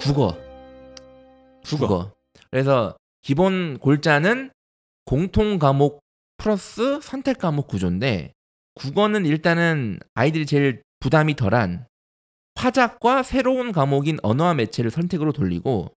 국어 0.00 0.34
국어. 1.66 2.10
그래서 2.50 2.96
기본 3.28 3.76
골자는 3.76 4.52
공통 5.04 5.58
과목 5.58 6.00
플러스 6.38 6.98
선택 7.02 7.36
과목 7.36 7.68
구조인데 7.68 8.32
국어는 8.72 9.26
일단은 9.26 9.98
아이들이 10.14 10.46
제일 10.46 10.80
부담이 11.00 11.36
덜한 11.36 11.84
화작과 12.54 13.22
새로운 13.22 13.72
과목인 13.72 14.16
언어와 14.22 14.54
매체를 14.54 14.90
선택으로 14.90 15.32
돌리고 15.32 15.92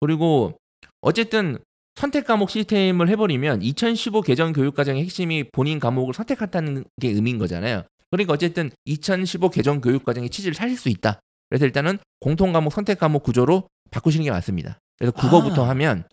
그리고 0.00 0.58
어쨌든 1.00 1.58
선택 1.94 2.26
과목 2.26 2.50
시스템을 2.50 3.08
해버리면 3.08 3.62
2015 3.62 4.22
개정 4.22 4.52
교육과정의 4.52 5.04
핵심이 5.04 5.44
본인 5.52 5.78
과목을 5.78 6.12
선택한다는 6.12 6.82
게 7.00 7.10
의미인 7.10 7.38
거잖아요. 7.38 7.84
그러니까 8.10 8.32
어쨌든 8.32 8.72
2015 8.86 9.50
개정 9.50 9.80
교육과정의 9.80 10.28
취지를 10.28 10.54
살릴 10.54 10.76
수 10.76 10.88
있다. 10.88 11.20
그래서 11.50 11.66
일단은 11.66 11.98
공통 12.18 12.52
과목 12.52 12.72
선택 12.72 12.98
과목 12.98 13.22
구조로 13.22 13.68
바꾸시는 13.92 14.24
게 14.24 14.32
맞습니다. 14.32 14.80
그래서 14.98 15.12
국어부터 15.12 15.66
아. 15.66 15.68
하면 15.68 16.04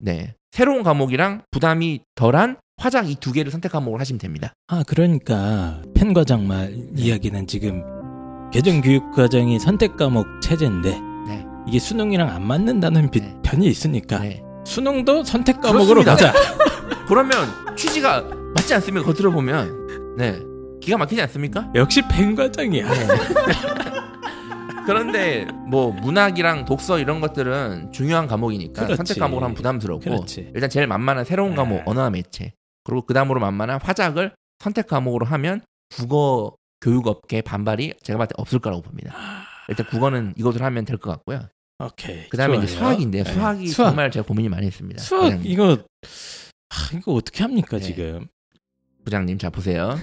네 0.00 0.34
새로운 0.50 0.82
과목이랑 0.82 1.42
부담이 1.50 2.00
덜한 2.14 2.56
화작 2.78 3.08
이두 3.10 3.32
개를 3.32 3.52
선택 3.52 3.72
과목으로 3.72 4.00
하시면 4.00 4.18
됩니다. 4.18 4.52
아 4.68 4.82
그러니까 4.86 5.82
팬과장 5.94 6.46
말 6.48 6.74
이야기는 6.96 7.46
지금 7.46 7.82
개정 8.52 8.80
교육 8.80 9.12
과정이 9.12 9.58
선택 9.60 9.96
과목 9.96 10.26
체제인데 10.42 10.98
네. 11.28 11.46
이게 11.68 11.78
수능이랑 11.78 12.28
안 12.30 12.46
맞는다는 12.46 13.10
비- 13.10 13.20
네. 13.20 13.36
편이 13.44 13.66
있으니까 13.66 14.18
네. 14.20 14.42
수능도 14.64 15.24
선택 15.24 15.60
과목으로. 15.60 16.02
가자. 16.02 16.32
그러면 17.06 17.36
취지가 17.76 18.22
맞지 18.54 18.74
않습니까? 18.74 19.06
거 19.06 19.12
들어보면 19.12 20.16
네 20.16 20.40
기가 20.80 20.96
막히지 20.96 21.20
않습니까? 21.22 21.70
역시 21.74 22.00
팬과장이야. 22.08 22.88
네. 24.80 24.86
그런데 24.86 25.44
뭐 25.68 25.92
문학이랑 25.92 26.64
독서 26.64 26.98
이런 26.98 27.20
것들은 27.20 27.92
중요한 27.92 28.26
과목이니까 28.26 28.82
그렇지. 28.86 28.96
선택 28.96 29.18
과목으로 29.20 29.44
하면 29.44 29.54
부담스럽고 29.54 30.00
그렇지. 30.04 30.50
일단 30.54 30.68
제일 30.70 30.86
만만한 30.86 31.24
새로운 31.24 31.54
과목 31.54 31.76
네. 31.76 31.82
언어와 31.86 32.10
매체 32.10 32.52
그리고 32.84 33.02
그 33.06 33.14
다음으로 33.14 33.40
만만한 33.40 33.78
화작을 33.82 34.32
선택 34.58 34.86
과목으로 34.88 35.26
하면 35.26 35.60
국어 35.94 36.54
교육업계 36.80 37.42
반발이 37.42 37.94
제가 38.02 38.18
봤을 38.18 38.28
때 38.28 38.34
없을 38.38 38.58
거라고 38.58 38.82
봅니다. 38.82 39.14
일단 39.68 39.86
국어는 39.86 40.34
이것을 40.36 40.62
하면 40.62 40.84
될 40.84 40.98
것 40.98 41.10
같고요. 41.10 41.40
오케이. 41.82 42.28
그 42.28 42.36
다음에 42.36 42.56
이제 42.58 42.66
좋아요. 42.66 42.90
수학인데요. 42.90 43.24
네. 43.24 43.32
수학이 43.32 43.68
수학. 43.68 43.88
정말 43.90 44.10
제가 44.10 44.26
고민이 44.26 44.48
많이 44.48 44.66
했습니다. 44.66 45.00
수학 45.02 45.24
부장님. 45.24 45.50
이거 45.50 45.78
아, 46.70 46.74
이거 46.96 47.12
어떻게 47.14 47.42
합니까 47.42 47.78
네. 47.78 47.82
지금? 47.84 48.26
부장님 49.04 49.38
자 49.38 49.50
보세요. 49.50 49.98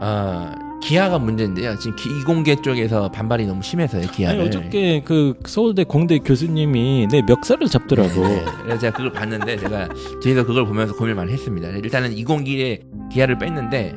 아 0.00 0.54
기하가 0.82 1.18
문제인데요. 1.18 1.78
지금 1.78 1.96
기- 1.96 2.10
이공계 2.20 2.56
쪽에서 2.56 3.08
반발이 3.10 3.46
너무 3.46 3.62
심해서요. 3.62 4.08
기하를. 4.10 4.40
아니 4.40 4.48
어저께 4.48 5.02
그 5.04 5.34
서울대 5.46 5.84
공대 5.84 6.18
교수님이 6.18 7.06
내 7.10 7.22
멱살을 7.22 7.68
잡더라고. 7.68 8.26
네, 8.26 8.44
그래서 8.62 8.78
제가 8.78 8.96
그걸 8.96 9.12
봤는데 9.12 9.56
제가 9.58 9.88
뒤에서 10.22 10.44
그걸 10.44 10.66
보면서 10.66 10.94
고민을 10.94 11.14
많이 11.14 11.32
했습니다. 11.32 11.68
일단은 11.68 12.12
이공기에 12.12 12.80
기하를 13.12 13.38
뺐는데 13.38 13.92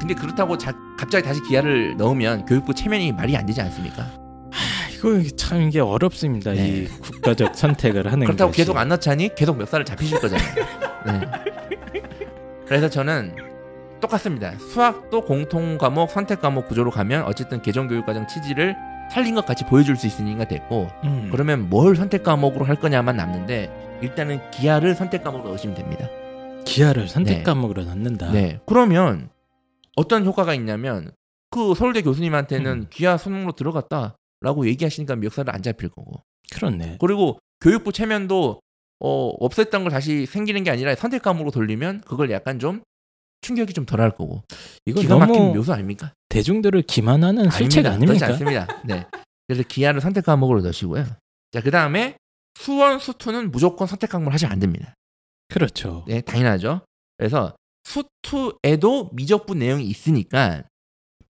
근데 0.00 0.14
그렇다고 0.14 0.56
자- 0.56 0.72
갑자기 0.98 1.24
다시 1.26 1.40
기하를 1.42 1.96
넣으면 1.98 2.46
교육부 2.46 2.72
체면이 2.74 3.12
말이 3.12 3.36
안 3.36 3.44
되지 3.44 3.60
않습니까? 3.60 4.02
아, 4.02 4.88
이거 4.94 5.22
참 5.36 5.60
이게 5.62 5.80
어렵습니다. 5.80 6.52
네. 6.52 6.66
이 6.68 6.84
국가적 6.86 7.54
선택을 7.54 8.10
하는 8.10 8.24
그렇다고 8.26 8.50
것이. 8.50 8.56
계속 8.58 8.76
안 8.78 8.88
넣자니 8.88 9.34
계속 9.34 9.58
멱살을 9.58 9.84
잡히실 9.84 10.18
거잖아요. 10.20 10.54
네. 11.06 11.20
그래서 12.66 12.88
저는 12.88 13.34
똑같습니다. 14.00 14.58
수학도 14.58 15.22
공통 15.22 15.78
과목, 15.78 16.10
선택 16.10 16.40
과목 16.40 16.68
구조로 16.68 16.90
가면 16.90 17.24
어쨌든 17.24 17.62
개정 17.62 17.88
교육 17.88 18.06
과정 18.06 18.26
취지를 18.26 18.76
살린 19.10 19.34
것 19.34 19.44
같이 19.44 19.64
보여줄 19.64 19.96
수 19.96 20.06
있으니까 20.06 20.46
됐고 20.46 20.88
음. 21.04 21.28
그러면 21.32 21.68
뭘 21.68 21.96
선택 21.96 22.22
과목으로 22.22 22.64
할 22.64 22.76
거냐만 22.76 23.16
남는데 23.16 23.98
일단은 24.02 24.40
기하를 24.50 24.94
선택 24.94 25.24
과목으로 25.24 25.50
넣으시면 25.50 25.74
됩니다. 25.74 26.08
기하를 26.64 27.08
선택 27.08 27.38
네. 27.38 27.42
과목으로 27.42 27.84
넣는다. 27.84 28.30
네. 28.32 28.60
그러면 28.66 29.30
어떤 29.96 30.24
효과가 30.24 30.54
있냐면 30.54 31.10
그 31.50 31.74
서울대 31.74 32.02
교수님한테는 32.02 32.72
음. 32.72 32.86
기하 32.90 33.16
수능으로 33.16 33.52
들어갔다라고 33.52 34.66
얘기하시니까 34.66 35.16
멱살을 35.16 35.52
안 35.52 35.62
잡힐 35.62 35.88
거고 35.88 36.22
그렇네. 36.52 36.98
그리고 37.00 37.38
교육부 37.60 37.92
체면도 37.92 38.60
어, 39.00 39.38
없앴던 39.40 39.82
걸 39.82 39.90
다시 39.90 40.26
생기는 40.26 40.62
게 40.62 40.70
아니라 40.70 40.94
선택 40.94 41.22
과목으로 41.22 41.50
돌리면 41.50 42.02
그걸 42.02 42.30
약간 42.30 42.58
좀 42.58 42.82
충격이 43.40 43.72
좀 43.72 43.86
덜할 43.86 44.10
거고 44.12 44.42
이거 44.86 45.00
기가 45.00 45.18
막힌 45.18 45.52
묘수 45.54 45.72
아닙니까? 45.72 46.12
대중들을 46.28 46.82
기만하는 46.82 47.50
술책 47.50 47.82
그렇지 47.82 47.88
아닙니까? 47.88 48.26
않습니다. 48.26 48.82
네. 48.84 49.06
그래서 49.46 49.62
기하를 49.66 50.00
선택 50.00 50.24
과목으로 50.26 50.60
넣으시고요. 50.62 51.06
자, 51.52 51.60
그 51.60 51.70
다음에 51.70 52.16
수원, 52.54 52.98
수투는 52.98 53.50
무조건 53.50 53.86
선택 53.88 54.10
과목을 54.10 54.32
하시면 54.32 54.52
안 54.52 54.58
됩니다. 54.60 54.94
그렇죠. 55.48 56.04
네, 56.06 56.20
당연하죠. 56.20 56.82
그래서 57.16 57.54
수투에도 57.84 59.10
미적분 59.12 59.58
내용이 59.58 59.84
있으니까 59.86 60.62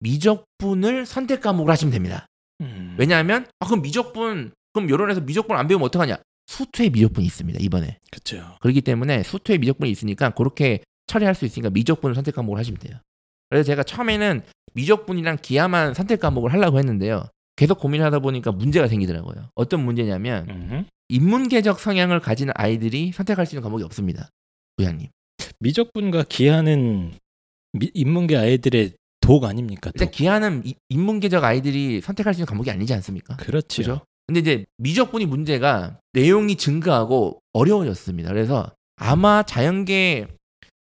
미적분을 0.00 1.06
선택 1.06 1.40
과목으로 1.40 1.72
하시면 1.72 1.92
됩니다. 1.92 2.26
음. 2.60 2.96
왜냐하면 2.98 3.46
아, 3.60 3.66
그럼 3.66 3.82
미적분 3.82 4.52
그럼 4.72 4.90
여론에서 4.90 5.20
미적분 5.20 5.56
안 5.56 5.66
배우면 5.66 5.86
어떡하냐? 5.86 6.18
수투에 6.46 6.90
미적분이 6.90 7.26
있습니다. 7.26 7.58
이번에. 7.62 7.98
그렇죠. 8.10 8.56
그렇기 8.60 8.80
때문에 8.82 9.22
수투에 9.22 9.58
미적분이 9.58 9.90
있으니까 9.90 10.30
그렇게 10.30 10.80
처리할 11.10 11.34
수 11.34 11.44
있으니까 11.44 11.70
미적분을 11.70 12.14
선택 12.14 12.34
과목으로 12.36 12.58
하시면 12.60 12.78
돼요. 12.78 12.96
그래서 13.48 13.66
제가 13.66 13.82
처음에는 13.82 14.42
미적분이랑 14.74 15.38
기하만 15.42 15.92
선택 15.92 16.20
과목을 16.20 16.52
하려고 16.52 16.78
했는데요. 16.78 17.24
계속 17.56 17.80
고민하다 17.80 18.20
보니까 18.20 18.52
문제가 18.52 18.86
생기더라고요. 18.86 19.50
어떤 19.56 19.84
문제냐면 19.84 20.48
음. 20.48 20.84
인문계적 21.08 21.80
성향을 21.80 22.20
가진 22.20 22.50
아이들이 22.54 23.10
선택할 23.12 23.44
수 23.46 23.56
있는 23.56 23.62
과목이 23.64 23.82
없습니다. 23.82 24.28
부장님. 24.76 25.08
미적분과 25.58 26.24
기하는 26.28 27.12
미- 27.72 27.90
인문계 27.92 28.36
아이들의 28.36 28.92
독 29.20 29.44
아닙니까? 29.44 29.90
일단 29.94 30.06
독. 30.06 30.12
기하는 30.12 30.62
이- 30.64 30.76
인문계적 30.88 31.42
아이들이 31.42 32.00
선택할 32.00 32.32
수 32.34 32.40
있는 32.40 32.46
과목이 32.46 32.70
아니지 32.70 32.94
않습니까? 32.94 33.36
그렇죠. 33.36 33.82
그죠? 33.82 34.00
근데 34.28 34.40
이제 34.40 34.64
미적분이 34.78 35.26
문제가 35.26 35.98
내용이 36.12 36.54
증가하고 36.56 37.40
어려워졌습니다. 37.52 38.28
그래서 38.32 38.70
아마 38.96 39.42
자연계 39.42 40.28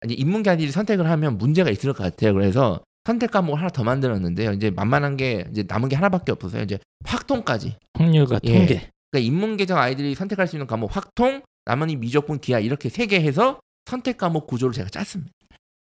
아니 0.03 0.13
인문계 0.15 0.49
아이들이 0.49 0.71
선택을 0.71 1.09
하면 1.09 1.37
문제가 1.37 1.69
있을 1.69 1.93
것 1.93 2.03
같아요. 2.03 2.33
그래서 2.33 2.81
선택 3.05 3.31
과목을 3.31 3.59
하나 3.59 3.69
더 3.69 3.83
만들었는데요. 3.83 4.51
이제 4.51 4.69
만만한 4.69 5.17
게 5.17 5.45
이제 5.51 5.63
남은 5.67 5.89
게 5.89 5.95
하나밖에 5.95 6.31
없어서요. 6.31 6.63
이제 6.63 6.77
확통까지. 7.05 7.75
확률과 7.93 8.39
예. 8.43 8.53
통계. 8.53 8.89
그러니까 9.11 9.27
인문계적 9.27 9.77
아이들이 9.77 10.15
선택할 10.15 10.47
수 10.47 10.55
있는 10.55 10.67
과목 10.67 10.95
확통, 10.95 11.41
나머지 11.65 11.95
미적분, 11.95 12.39
기하 12.39 12.59
이렇게 12.59 12.89
세 12.89 13.05
개 13.07 13.21
해서 13.21 13.59
선택 13.85 14.17
과목 14.17 14.47
구조를 14.47 14.73
제가 14.73 14.89
짰습니다. 14.89 15.31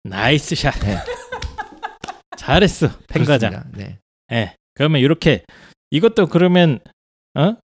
nice 0.03 0.55
shot. 0.55 0.71
네. 0.81 0.97
잘했어. 2.37 2.89
그렇습니다. 3.07 3.65
네. 3.73 3.97
예. 4.31 4.55
그러면 4.73 5.01
이렇게 5.01 5.43
이것도 5.91 6.27
그러면 6.27 6.79
어? 7.35 7.55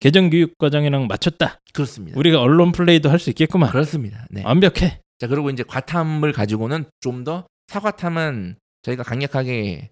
개정 0.00 0.30
교육 0.30 0.56
과정이랑 0.58 1.06
맞췄다. 1.06 1.58
그렇습니다. 1.72 2.18
우리가 2.18 2.40
언론 2.40 2.72
플레이도 2.72 3.10
할 3.10 3.18
수 3.18 3.30
있겠구만. 3.30 3.70
그렇습니다. 3.70 4.26
네. 4.30 4.42
완벽해. 4.44 5.00
자 5.20 5.26
그리고 5.28 5.50
이제 5.50 5.62
과탐을 5.62 6.32
가지고는 6.32 6.84
좀 7.00 7.24
더 7.24 7.46
사과탐은 7.68 8.56
저희가 8.82 9.02
강력하게 9.04 9.90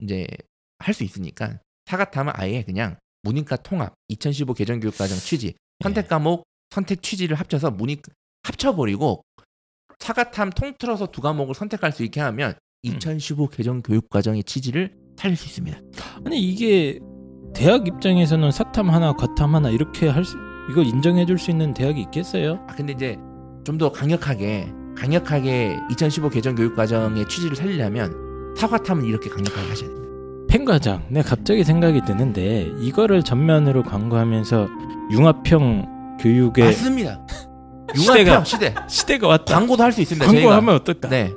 이제 0.00 0.26
할 0.80 0.94
수 0.94 1.04
있으니까 1.04 1.60
사과탐은 1.86 2.32
아예 2.34 2.62
그냥 2.64 2.96
문이과 3.22 3.56
통합 3.58 3.94
2015 4.08 4.54
개정 4.54 4.80
교육과정 4.80 5.16
취지 5.18 5.54
선택 5.82 6.08
과목 6.08 6.42
선택 6.70 7.02
취지를 7.02 7.36
합쳐서 7.38 7.70
문이 7.70 7.98
합쳐버리고 8.42 9.22
사과탐 10.00 10.50
통틀어서 10.50 11.06
두 11.12 11.20
과목을 11.20 11.54
선택할 11.54 11.92
수 11.92 12.02
있게 12.04 12.20
하면 12.20 12.54
2015 12.82 13.48
개정 13.50 13.82
교육 13.82 14.08
과정의 14.08 14.42
취지를 14.44 14.96
살릴 15.16 15.36
수 15.36 15.46
있습니다. 15.46 15.78
아니 16.24 16.40
이게 16.40 16.98
대학 17.54 17.86
입장에서는 17.86 18.50
사탐 18.50 18.90
하나, 18.90 19.12
과탐 19.12 19.54
하나 19.54 19.70
이렇게 19.70 20.08
할 20.08 20.24
수, 20.24 20.36
이거 20.70 20.82
인정해 20.82 21.24
줄 21.26 21.38
수 21.38 21.50
있는 21.52 21.72
대학이 21.74 22.00
있겠어요? 22.00 22.54
아 22.68 22.74
근데 22.74 22.92
이제 22.94 23.16
좀 23.64 23.78
더 23.78 23.90
강력하게 23.92 24.68
강력하게 24.96 25.78
2015 25.90 26.28
개정 26.30 26.54
교육 26.54 26.76
과정의 26.76 27.26
취지를 27.28 27.56
살리려면 27.56 28.54
사과탐은 28.56 29.04
이렇게 29.04 29.30
강력하게 29.30 29.68
하셔야 29.68 29.88
됩니다. 29.88 30.02
펜과장, 30.48 31.02
내가 31.08 31.30
갑자기 31.30 31.64
생각이 31.64 32.02
드는데 32.04 32.70
이거를 32.80 33.22
전면으로 33.22 33.82
광고하면서 33.84 34.68
융합형 35.12 36.18
교육의 36.20 36.64
맞습니다. 36.66 37.20
시대가- 37.96 38.18
융합형 38.20 38.44
시대 38.44 38.74
시대가 38.88 39.28
왔다. 39.28 39.54
광고도 39.54 39.82
할 39.82 39.92
수 39.92 40.00
있습니다. 40.02 40.26
광고하면 40.26 40.74
어떨까? 40.76 41.08
저희가. 41.08 41.28
네. 41.28 41.34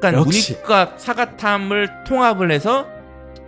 그러니까. 0.00 0.22
문이과 0.24 0.92
사과탐을 0.96 2.04
통합을 2.06 2.50
해서 2.50 2.86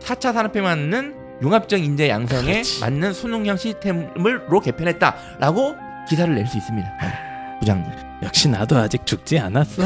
4차 0.01 0.33
산업에 0.33 0.61
맞는 0.61 1.15
융합적 1.43 1.83
인재 1.83 2.09
양성에 2.09 2.53
그렇지. 2.53 2.81
맞는 2.81 3.13
수능형 3.13 3.57
시스템으로 3.57 4.61
개편했다라고 4.61 5.77
기사를 6.09 6.35
낼 6.35 6.47
수 6.47 6.57
있습니다. 6.59 6.89
부장님. 7.61 8.08
역시 8.23 8.49
나도 8.49 8.77
아직 8.77 9.05
죽지 9.07 9.39
않았어. 9.39 9.83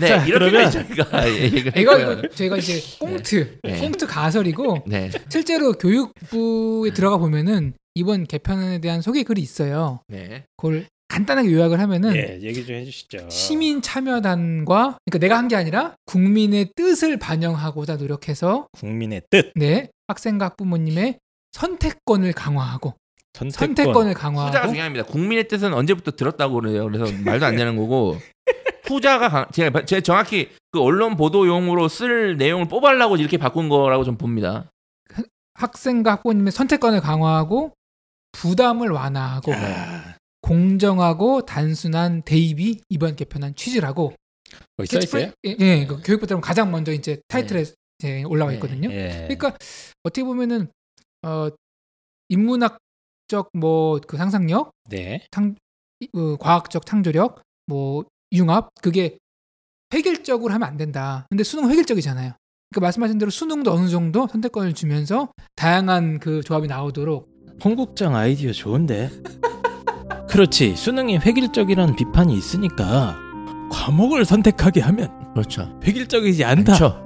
네, 0.00 0.06
자, 0.06 0.24
이렇게 0.26 0.50
그러면- 0.50 0.70
저희가 0.70 1.26
이거 1.26 1.70
했고요. 1.96 2.12
이거 2.12 2.28
저희가 2.28 2.56
이제 2.58 2.80
꽁트, 3.00 3.58
네. 3.64 3.80
꽁트 3.80 4.06
가설이고 4.06 4.84
네, 4.86 5.10
실제로 5.28 5.72
교육부에 5.72 6.92
들어가 6.92 7.16
보면은 7.16 7.72
이번 7.96 8.24
개편에 8.24 8.78
대한 8.80 9.02
소개 9.02 9.24
글이 9.24 9.40
있어요. 9.42 10.00
네, 10.06 10.44
그걸 10.56 10.86
간단하게 11.08 11.50
요약을 11.52 11.80
하면은 11.80 12.14
예, 12.16 12.38
얘기 12.42 12.64
좀 12.66 12.76
해주시죠. 12.76 13.28
시민 13.30 13.80
참여단과 13.82 14.98
그러니까 15.06 15.18
내가 15.18 15.38
한 15.38 15.48
게 15.48 15.56
아니라 15.56 15.94
국민의 16.04 16.70
뜻을 16.76 17.16
반영하고자 17.18 17.96
노력해서 17.96 18.66
국민의 18.72 19.22
뜻, 19.30 19.50
네 19.56 19.88
학생과 20.08 20.46
학부모님의 20.46 21.18
선택권을 21.52 22.32
강화하고 22.34 22.94
선택권. 23.32 23.68
선택권을 23.68 24.10
후자가 24.10 24.20
강화하고 24.20 24.68
중요합니다. 24.68 25.04
국민의 25.06 25.48
뜻은 25.48 25.72
언제부터 25.72 26.10
들었다고 26.12 26.60
그래요. 26.60 26.84
그래서 26.90 27.06
말도 27.24 27.46
안 27.46 27.56
되는 27.56 27.76
거고 27.76 28.16
후자가 28.84 29.28
강- 29.30 29.46
제가 29.52 29.84
제가 29.86 30.00
정확히 30.02 30.50
그 30.70 30.80
언론 30.82 31.16
보도용으로 31.16 31.88
쓸 31.88 32.36
내용을 32.36 32.68
뽑아려고 32.68 33.16
이렇게 33.16 33.38
바꾼 33.38 33.68
거라고 33.70 34.04
좀 34.04 34.16
봅니다. 34.18 34.70
학생과 35.54 36.12
학부모님의 36.12 36.52
선택권을 36.52 37.00
강화하고 37.00 37.72
부담을 38.32 38.90
완화하고 38.90 39.52
아, 39.54 40.14
공정하고 40.48 41.42
단순한 41.44 42.22
대입이 42.22 42.80
이번 42.88 43.16
개편한 43.16 43.54
취지라고 43.54 44.14
거기 44.78 44.88
써 44.88 44.98
있어요? 44.98 45.30
예, 45.46 45.56
예, 45.60 45.86
그 45.86 46.00
교육부 46.02 46.26
따르면 46.26 46.40
가장 46.40 46.70
먼저 46.70 46.90
이제 46.92 47.20
타이틀에 47.28 47.64
이제 47.98 48.22
올라와 48.24 48.50
네. 48.50 48.56
있거든요. 48.56 48.90
예. 48.90 49.26
그러니까 49.28 49.56
어떻게 50.02 50.24
보면은 50.24 50.68
어 51.22 51.48
인문학적 52.30 53.50
뭐 53.52 54.00
그 54.06 54.16
상상력, 54.16 54.72
네. 54.88 55.26
상, 55.32 55.54
이- 56.00 56.08
그 56.12 56.36
과학적 56.38 56.86
창조력, 56.86 57.42
뭐 57.66 58.04
융합 58.32 58.70
그게 58.80 59.18
획일적으로 59.92 60.52
하면 60.54 60.66
안 60.68 60.76
된다. 60.76 61.26
근데 61.28 61.44
수능 61.44 61.68
획일적이잖아요. 61.70 62.32
그러니까 62.70 62.86
말씀하신 62.86 63.18
대로 63.18 63.30
수능도 63.30 63.72
어느 63.72 63.88
정도 63.88 64.26
선택권을 64.28 64.72
주면서 64.74 65.30
다양한 65.56 66.20
그 66.20 66.42
조합이 66.42 66.68
나오도록 66.68 67.28
홍국장 67.64 68.14
아이디어 68.14 68.52
좋은데. 68.52 69.10
그렇지. 70.28 70.76
수능이 70.76 71.18
획일적이라는 71.18 71.96
비판이 71.96 72.34
있으니까 72.34 73.16
과목을 73.70 74.24
선택하게 74.24 74.80
하면 74.82 75.10
그렇죠. 75.34 75.70
획일적이지 75.84 76.44
않다. 76.44 76.74
그렇죠. 76.76 77.04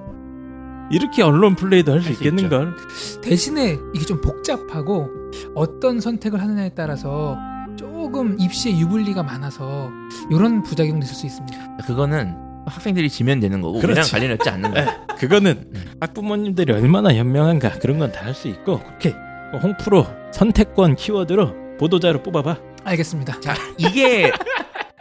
이렇게 0.90 1.22
언론 1.22 1.54
플레이도 1.54 1.92
할수 1.92 2.08
할수 2.08 2.22
있겠는 2.22 2.44
있죠. 2.44 2.50
걸. 2.50 2.76
대신에 3.22 3.78
이게 3.94 4.04
좀 4.04 4.20
복잡하고 4.20 5.08
어떤 5.54 6.00
선택을 6.00 6.40
하느냐에 6.40 6.70
따라서 6.74 7.36
조금 7.76 8.36
입시에 8.38 8.78
유불리가 8.78 9.22
많아서 9.22 9.90
이런 10.30 10.62
부작용도 10.62 11.04
있을 11.04 11.14
수 11.14 11.26
있습니다. 11.26 11.76
그거는 11.86 12.36
학생들이 12.66 13.08
지면 13.08 13.40
되는 13.40 13.60
거고 13.60 13.78
우리랑 13.78 13.94
그렇지. 13.94 14.12
관련이 14.12 14.32
없지 14.34 14.50
않는 14.50 14.70
거예요. 14.72 14.88
그거는 15.18 15.64
네. 15.72 15.80
학부모님들이 16.00 16.72
얼마나 16.72 17.14
현명한가 17.14 17.70
그런 17.78 17.98
건 17.98 18.12
다 18.12 18.24
할 18.26 18.34
수 18.34 18.48
있고 18.48 18.78
그렇게 18.80 19.14
홍프로 19.62 20.06
선택권 20.32 20.96
키워드로 20.96 21.76
보도자료 21.78 22.22
뽑아봐. 22.22 22.56
알겠습니다. 22.84 23.40
자, 23.40 23.54
이게 23.78 24.30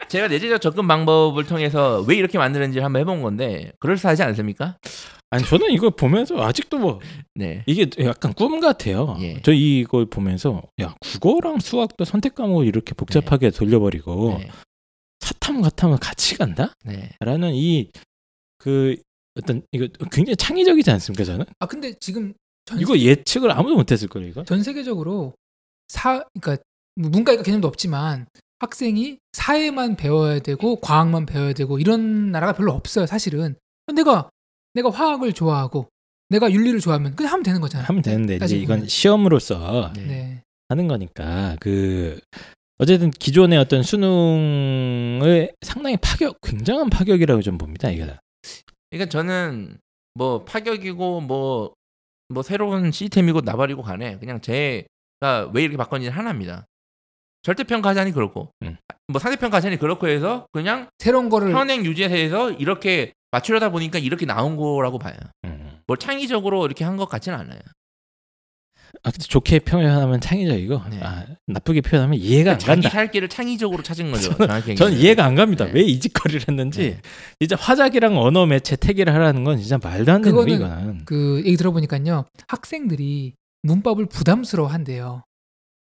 제가 0.10 0.28
내재적 0.28 0.62
접근 0.62 0.88
방법을 0.88 1.46
통해서 1.46 2.04
왜 2.08 2.16
이렇게 2.16 2.38
만드는지를 2.38 2.84
한번 2.84 3.02
해본 3.02 3.22
건데 3.22 3.72
그럴싸하지 3.80 4.24
않습니까? 4.24 4.78
아니 5.30 5.46
저는 5.46 5.72
이거 5.72 5.90
보면서 5.90 6.42
아직도 6.44 6.78
뭐 6.78 7.00
네. 7.36 7.64
이게 7.66 7.90
약간 8.00 8.34
꿈 8.34 8.60
같아요. 8.60 9.18
예. 9.22 9.42
저 9.42 9.54
이걸 9.54 10.06
보면서 10.06 10.62
야 10.82 10.94
국어랑 11.00 11.60
수학도 11.60 12.04
선택 12.04 12.36
과목을 12.36 12.66
이렇게 12.68 12.94
복잡하게 12.94 13.52
돌려버리고 13.52 14.38
네. 14.40 14.50
사탐 15.22 15.62
과탐을 15.62 15.98
같이 16.00 16.38
간다? 16.38 16.74
네. 16.86 17.12
라는 17.22 17.54
이 17.54 17.90
그 18.62 18.96
어떤 19.40 19.64
이거 19.72 19.88
굉장히 20.12 20.36
창의적이지 20.36 20.92
않습니까 20.92 21.24
저는? 21.24 21.46
아 21.60 21.66
근데 21.66 21.94
지금 22.00 22.34
전, 22.66 22.80
이거 22.80 22.96
예측을 22.98 23.50
아무도 23.52 23.76
못했을 23.76 24.08
거예요 24.08 24.28
이거. 24.28 24.44
전 24.44 24.62
세계적으로 24.62 25.34
사 25.88 26.24
그러니까 26.40 26.52
뭐 26.52 26.58
문과가 26.96 27.44
개념도 27.44 27.68
없지만 27.68 28.28
학생이 28.60 29.18
사회만 29.34 29.96
배워야 29.96 30.40
되고 30.40 30.80
과학만 30.80 31.26
배워야 31.26 31.54
되고 31.54 31.80
이런 31.80 32.32
나라가 32.32 32.54
별로 32.54 32.74
없어요 32.74 33.06
사실은. 33.06 33.56
내가 33.94 34.30
내가 34.74 34.90
화학을 34.90 35.34
좋아하고 35.34 35.88
내가 36.30 36.52
윤리를 36.52 36.80
좋아하면 36.80 37.16
그냥 37.16 37.34
하면 37.34 37.44
되는 37.44 37.60
거잖아요. 37.60 37.88
하면 37.88 38.02
되는데 38.02 38.38
이제 38.44 38.58
이건. 38.58 38.88
시험으로서 38.88 39.92
네. 39.96 40.06
네. 40.06 40.44
하는 40.70 40.88
거니까 40.88 41.58
그 41.60 42.20
어쨌든 42.78 43.12
기존의 43.12 43.60
어떤 43.60 43.84
수능의 43.84 45.54
상당히 45.62 45.98
파격 45.98 46.40
굉장한 46.42 46.90
파격이라고 46.90 47.42
좀 47.42 47.58
봅니다 47.58 47.90
이거. 47.90 48.08
그러니까 48.90 49.10
저는 49.10 49.78
뭐 50.14 50.46
파격이고 50.46 51.22
뭐뭐 51.22 52.44
새로운 52.44 52.92
시스템이고 52.92 53.42
나발이고 53.42 53.82
간에 53.82 54.18
그냥 54.20 54.40
제가 54.40 55.52
왜 55.54 55.64
이렇게 55.64 55.78
바꿨는지 55.78 56.10
하나입니다. 56.12 56.66
절대 57.44 57.64
평가 57.64 57.90
하자니 57.90 58.12
그렇고 58.12 58.52
음. 58.64 58.78
뭐 59.08 59.20
상대 59.20 59.36
평가 59.38 59.58
하자니 59.58 59.78
그렇고 59.78 60.08
해서 60.08 60.46
그냥 60.52 60.88
새로운 61.00 61.30
거를 61.30 61.54
현행 61.54 61.86
유지에서 61.86 62.52
이렇게 62.52 63.14
맞추려다 63.32 63.70
보니까 63.70 63.98
이렇게 64.00 64.26
나온 64.26 64.56
거라고 64.58 65.00
봐요. 65.00 65.16
음. 65.46 65.80
뭘 65.88 65.98
창의적으로 65.98 66.66
이렇게 66.66 66.84
한 66.84 66.98
것 66.98 67.08
같지는 67.10 67.38
않아요. 67.40 67.60
아 69.04 69.10
근데 69.10 69.26
좋게 69.26 69.60
표현하면 69.60 70.20
창의적이고 70.20 70.82
네. 70.92 71.00
아, 71.02 71.26
나쁘게 71.48 71.80
표현하면 71.82 72.20
이해가 72.20 72.52
안 72.54 72.60
자기 72.60 72.82
간다. 72.82 72.90
살 72.90 73.10
길을 73.10 73.30
창의적으로 73.30 73.82
찾은 73.84 74.12
거죠. 74.12 74.36
전 74.36 74.52
얘기하면. 74.68 74.94
이해가 74.94 75.24
안 75.26 75.36
갑니다. 75.36 75.66
네. 75.66 75.72
왜이 75.76 76.00
짓거리를 76.00 76.42
했는지. 76.48 76.80
네. 76.92 77.02
진짜 77.40 77.56
화작이랑 77.56 78.18
언어 78.18 78.46
매체 78.46 78.76
태기를 78.76 79.14
하라는 79.14 79.46
건 79.46 79.58
진짜 79.60 79.80
말도 79.82 80.12
안 80.12 80.22
되는 80.22 80.48
이거는. 80.48 81.06
그 81.06 81.42
얘기 81.46 81.56
들어보니까요 81.56 82.26
학생들이 82.50 83.34
문법을 83.64 84.08
부담스러워한대요. 84.08 85.24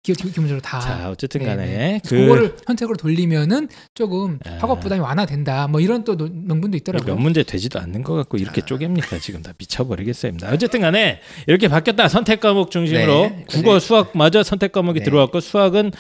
기, 0.04 0.14
기, 0.14 0.32
기본적으로 0.32 0.60
다. 0.62 0.80
자, 0.80 1.12
어쨌든 1.12 1.42
네, 1.42 1.46
간에 1.46 1.66
네. 1.68 2.02
그 2.08 2.16
그거를 2.16 2.56
선택으로 2.66 2.98
돌리면은 2.98 3.70
조금 3.94 4.40
아. 4.48 4.58
학업 4.60 4.80
부담이 4.80 5.00
완화된다. 5.00 5.68
뭐 5.68 5.80
이런 5.80 6.04
또 6.04 6.18
논- 6.18 6.48
논문도 6.48 6.76
있더라고요. 6.78 7.14
몇 7.16 7.22
문제 7.22 7.44
되지도 7.44 7.80
않는 7.80 8.02
것 8.02 8.16
같고 8.16 8.38
이렇게 8.38 8.62
쪼갭니까 8.62 9.22
지금 9.22 9.44
다 9.44 9.54
미쳐버리겠습니다. 9.60 10.52
어쨌든 10.52 10.82
간에 10.82 11.20
이렇게 11.46 11.68
바뀌었다. 11.68 12.08
선택 12.08 12.40
과목 12.40 12.72
중심으로 12.72 13.14
네. 13.30 13.46
국어, 13.48 13.80
수학 13.80 14.18
마저 14.18 14.42
선택 14.42 14.72
과목이 14.72 15.00
네. 15.00 15.06
들어왔고 15.06 15.40
수학은 15.40 15.92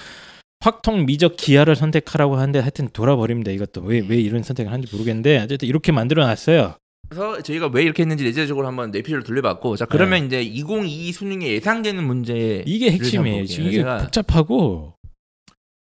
확통 0.62 1.06
미적 1.06 1.38
기하를 1.38 1.76
선택하라고 1.76 2.38
하는데 2.38 2.58
하여튼 2.60 2.90
돌아버립니다. 2.92 3.52
이것도 3.52 3.82
왜 3.82 4.00
왜 4.00 4.18
이런 4.18 4.42
선택을 4.42 4.72
하는지 4.72 4.92
모르겠는데 4.96 5.40
어쨌든 5.42 5.68
이렇게 5.68 5.92
만들어 5.92 6.26
놨어요. 6.26 6.74
그래서 7.12 7.42
저희가 7.42 7.68
왜 7.68 7.84
이렇게 7.84 8.04
했는지 8.04 8.24
내재적으로 8.24 8.66
한번 8.68 8.90
내피를 8.92 9.24
돌려봤고 9.24 9.76
자 9.76 9.86
그러면 9.86 10.26
이제 10.26 10.42
2022 10.42 11.12
수능에 11.12 11.46
예상되는 11.46 12.02
문제 12.02 12.34
네. 12.34 12.64
이게 12.66 12.90
핵심이에요. 12.90 13.46
지금 13.48 13.66
이게 13.66 13.80
제가 13.80 13.98
복잡하고 13.98 14.94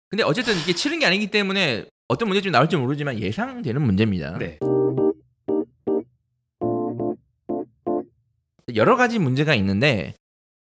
근데 0.08 0.24
어쨌든 0.24 0.56
이게 0.58 0.72
치른 0.72 1.00
게 1.00 1.04
아니기 1.04 1.26
때문에 1.26 1.84
어떤 2.08 2.28
문제점이 2.28 2.50
나올지 2.50 2.76
모르지만 2.76 3.20
예상되는 3.20 3.82
문제입니다. 3.82 4.38
네. 4.38 4.58
여러 8.74 8.96
가지 8.96 9.18
문제가 9.18 9.54
있는데 9.56 10.14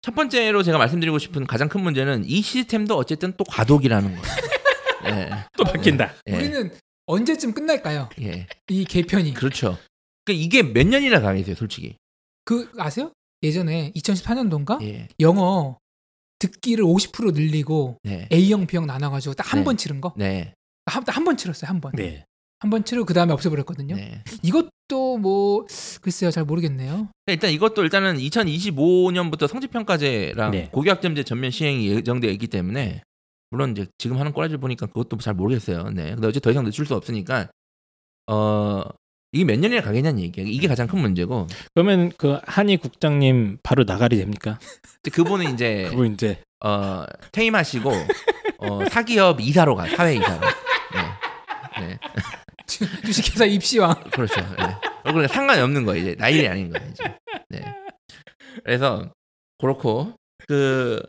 첫 0.03 0.13
번째로 0.13 0.61
제가 0.61 0.77
말씀드리고 0.77 1.17
싶은 1.17 1.47
가장 1.47 1.69
큰 1.69 1.81
문제는 1.81 2.23
이 2.23 2.43
시스템도 2.43 2.95
어쨌든 2.95 3.33
또 3.35 3.43
과도기라는 3.45 4.15
거예요. 4.15 4.35
예. 5.09 5.29
또 5.57 5.63
바뀐다. 5.63 6.13
예. 6.27 6.35
우리는 6.35 6.71
언제쯤 7.07 7.53
끝날까요? 7.53 8.09
예. 8.21 8.45
이 8.69 8.85
개편이. 8.85 9.33
그, 9.33 9.39
그렇죠. 9.39 9.79
그러니까 10.25 10.43
이게 10.43 10.63
몇 10.63 10.85
년이나 10.87 11.21
가겠어요, 11.21 11.55
솔직히. 11.55 11.97
그 12.43 12.71
아세요? 12.77 13.11
예전에 13.43 13.91
2014년도인가 13.95 14.81
예. 14.81 15.07
영어 15.19 15.77
듣기를 16.39 16.83
50% 16.83 17.33
늘리고 17.33 17.97
네. 18.03 18.27
A형, 18.31 18.67
B형 18.67 18.85
나눠가지고 18.87 19.35
딱한 19.35 19.61
네. 19.61 19.63
번 19.63 19.77
치른 19.77 20.01
거. 20.01 20.13
네. 20.17 20.53
한번 20.85 21.37
치렀어요. 21.37 21.69
한 21.69 21.81
번. 21.81 21.91
네. 21.95 22.25
한번 22.59 22.83
치르고 22.83 23.05
그 23.05 23.13
다음에 23.13 23.33
없애버렸거든요. 23.33 23.95
네. 23.95 24.23
이것도 24.41 25.17
뭐 25.17 25.65
글쎄요, 26.01 26.31
잘 26.31 26.45
모르겠네요. 26.45 27.09
일단 27.27 27.51
이것도 27.51 27.83
일단은 27.83 28.17
2025년부터 28.17 29.47
성적평가제랑 29.47 30.51
네. 30.51 30.69
고교학점제 30.71 31.23
전면 31.23 31.51
시행이 31.51 31.87
예정되어 31.87 32.31
있기 32.31 32.47
때문에 32.47 33.01
물론 33.51 33.71
이제 33.71 33.87
지금 33.97 34.17
하는 34.17 34.31
꼬라지 34.31 34.57
보니까 34.57 34.87
그것도 34.87 35.17
잘 35.17 35.33
모르겠어요. 35.33 35.89
네. 35.91 36.11
근데 36.13 36.27
어제 36.27 36.39
더 36.39 36.51
이상 36.51 36.63
늦출 36.63 36.85
수 36.85 36.95
없으니까 36.95 37.49
어 38.27 38.83
이게 39.35 39.43
몇 39.43 39.59
년이나 39.59 39.81
가겠냐는 39.81 40.21
얘기야. 40.21 40.45
이게 40.47 40.67
가장 40.67 40.87
큰 40.87 40.99
문제고 40.99 41.47
그러면 41.73 42.11
그 42.17 42.39
한희 42.45 42.77
국장님 42.77 43.57
바로 43.63 43.83
나가리 43.83 44.17
됩니까? 44.17 44.57
그분은 45.11 45.53
이제 45.53 45.87
그분 45.91 46.13
이제 46.13 46.41
어 46.63 47.05
퇴임하시고 47.33 47.91
어 48.59 48.85
사기업 48.89 49.41
이사로 49.41 49.75
가 49.75 49.87
사회 49.89 50.15
이사로. 50.15 50.39
네. 50.93 51.87
네. 51.87 51.99
주식회사 53.05 53.45
입시왕. 53.45 53.93
그렇죠. 54.11 54.39
네. 54.41 54.75
그러니까 55.03 55.27
상관이 55.33 55.61
없는 55.61 55.85
거예요. 55.85 56.01
이제 56.01 56.15
내 56.17 56.32
일이 56.32 56.47
아닌 56.47 56.71
거예요. 56.71 56.89
이제. 56.89 57.03
네. 57.49 57.61
그래서 58.63 59.11
그렇고 59.59 60.13
그 60.47 61.01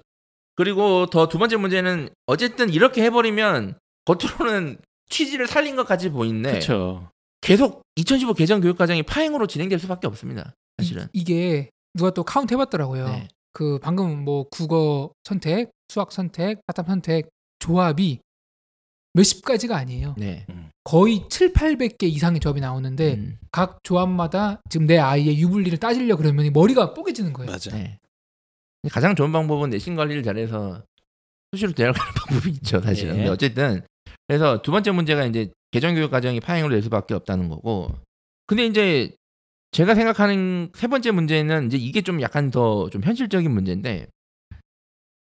그리고 0.57 1.07
더 1.07 1.29
두 1.29 1.39
번째 1.39 1.57
문제는 1.57 2.09
어쨌든 2.27 2.71
이렇게 2.73 3.03
해버리면 3.05 3.79
겉으로는 4.05 4.79
취지를 5.09 5.47
살린 5.47 5.77
것 5.77 5.87
같이 5.87 6.09
보이는데 6.09 6.51
그렇죠. 6.51 7.09
계속 7.40 7.83
2015 7.96 8.35
개정 8.35 8.61
교육 8.61 8.77
과정이 8.77 9.03
파행으로 9.03 9.46
진행될 9.46 9.79
수밖에 9.79 10.07
없습니다. 10.07 10.55
사실은. 10.79 11.09
이, 11.12 11.25
게 11.25 11.70
누가 11.94 12.11
또 12.11 12.25
카운트 12.25 12.55
해봤더라고요. 12.55 13.09
네. 13.09 13.29
그 13.53 13.79
방금 13.79 14.25
뭐 14.25 14.46
국어 14.51 15.12
선택, 15.25 15.70
수학 15.88 16.12
선택, 16.12 16.61
사탐 16.66 16.87
선택 16.87 17.29
조합이 17.59 18.20
몇십 19.14 19.44
가지가 19.44 19.77
아니에요. 19.77 20.14
네. 20.18 20.44
거의 20.85 21.25
7, 21.31 21.55
800개 21.55 22.03
이상의 22.05 22.38
조합이 22.38 22.61
나오는데 22.61 23.14
음, 23.14 23.38
각 23.51 23.79
조합마다 23.83 24.61
지금 24.68 24.87
내 24.87 24.99
아이의 24.99 25.40
유불리를 25.40 25.79
따지려 25.79 26.16
그러면 26.16 26.53
머리가 26.53 26.92
뽀개지는 26.92 27.33
거예요. 27.33 27.51
맞아. 27.51 27.70
네. 27.70 27.99
가장 28.90 29.14
좋은 29.16 29.33
방법은 29.33 29.70
내신 29.70 29.96
관리를 29.96 30.22
잘해서 30.22 30.85
수시로 31.53 31.72
대학 31.72 31.92
가는 31.92 32.12
방법이 32.29 32.51
있죠, 32.51 32.81
사실은. 32.81 33.14
예. 33.14 33.16
근데 33.16 33.31
어쨌든 33.31 33.83
그래서 34.29 34.61
두 34.61 34.70
번째 34.70 34.90
문제가 34.90 35.25
이제 35.25 35.51
개정 35.70 35.94
교육 35.94 36.11
과정이 36.11 36.40
파행으로 36.40 36.72
될 36.72 36.83
수밖에 36.83 37.14
없다는 37.14 37.48
거고. 37.48 37.94
근데 38.46 38.66
이제 38.66 39.14
제가 39.72 39.94
생각하는 39.94 40.70
세 40.74 40.87
번째 40.87 41.11
문제는 41.11 41.66
이제 41.66 41.76
이게 41.76 42.00
좀 42.02 42.22
약간 42.22 42.50
더 42.50 42.88
좀 42.90 43.02
현실적인 43.02 43.50
문제인데 43.50 44.07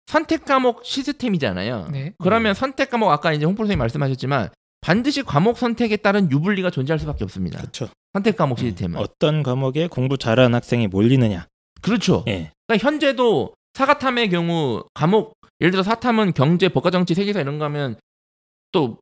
선택 0.08 0.46
과목 0.46 0.86
시스템이잖아요. 0.86 1.90
네. 1.92 2.14
그러면 2.20 2.54
선택 2.54 2.90
과목 2.92 3.10
아까 3.10 3.34
이제 3.34 3.46
홍 3.46 3.56
선생님 3.56 3.80
말씀하셨지만 3.80 4.50
반드시 4.82 5.24
과목 5.24 5.58
선택에 5.58 5.98
따른 5.98 6.30
유불리가 6.30 6.70
존재할 6.70 7.00
수밖에 7.00 7.24
없습니다. 7.24 7.60
그렇죠. 7.60 7.90
선택 8.14 8.38
과목 8.38 8.60
시스템은. 8.60 9.00
어떤 9.00 9.42
과목에 9.42 9.88
공부 9.88 10.18
잘하는 10.18 10.54
학생이 10.54 10.88
몰리느냐. 10.88 11.48
그렇죠. 11.82 12.24
예. 12.28 12.52
그러니까 12.68 12.88
현재도 12.88 13.56
사과탐의 13.74 14.30
경우 14.30 14.84
과목 14.94 15.34
예를 15.60 15.72
들어 15.72 15.82
사탐은 15.84 16.34
경제, 16.34 16.70
법과정치, 16.70 17.16
세계사 17.16 17.42
이런 17.42 17.58
거 17.58 17.66
하면 17.66 17.96
또 18.72 19.00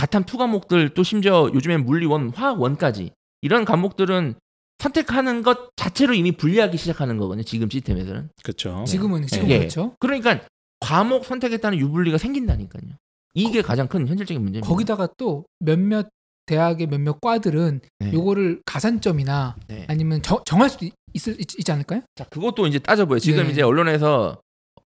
과탐 0.00 0.24
two 0.24 0.38
과목들 0.38 0.94
또 0.94 1.02
심지어 1.02 1.50
요즘엔 1.52 1.84
물리 1.84 2.10
one, 2.10 2.30
화학 2.30 2.64
one까지 2.64 3.10
이런 3.42 3.66
과목들은 3.66 4.34
선택하는 4.78 5.42
것 5.42 5.76
자체로 5.76 6.14
이미 6.14 6.32
불리하기 6.32 6.78
시작하는 6.78 7.18
거거든요. 7.18 7.42
지금 7.42 7.68
시스템에서는. 7.68 8.30
그렇죠. 8.42 8.82
지금은 8.88 9.26
지금 9.26 9.50
예. 9.50 9.58
그렇죠. 9.58 9.94
그러니까 10.00 10.40
과목 10.80 11.26
선택에 11.26 11.58
따른 11.58 11.78
유불리가 11.78 12.16
생긴다니까요. 12.16 12.92
이게 13.34 13.60
가장 13.60 13.88
큰 13.88 14.08
현실적인 14.08 14.42
문제입니다. 14.42 14.66
거기다가 14.66 15.06
또 15.18 15.44
몇몇 15.58 16.08
대학의 16.46 16.86
몇몇 16.86 17.20
과들은 17.20 17.80
네. 17.98 18.12
요거를 18.14 18.62
가산점이나 18.64 19.56
네. 19.68 19.84
아니면 19.86 20.22
정, 20.22 20.40
정할 20.46 20.70
수도 20.70 20.86
있, 20.86 20.94
있, 21.12 21.28
있지 21.58 21.70
않을까요? 21.70 22.00
자, 22.14 22.24
그것도 22.24 22.66
이제 22.66 22.78
따져봐요. 22.78 23.18
지금 23.18 23.44
네. 23.44 23.50
이제 23.50 23.60
언론에서 23.60 24.40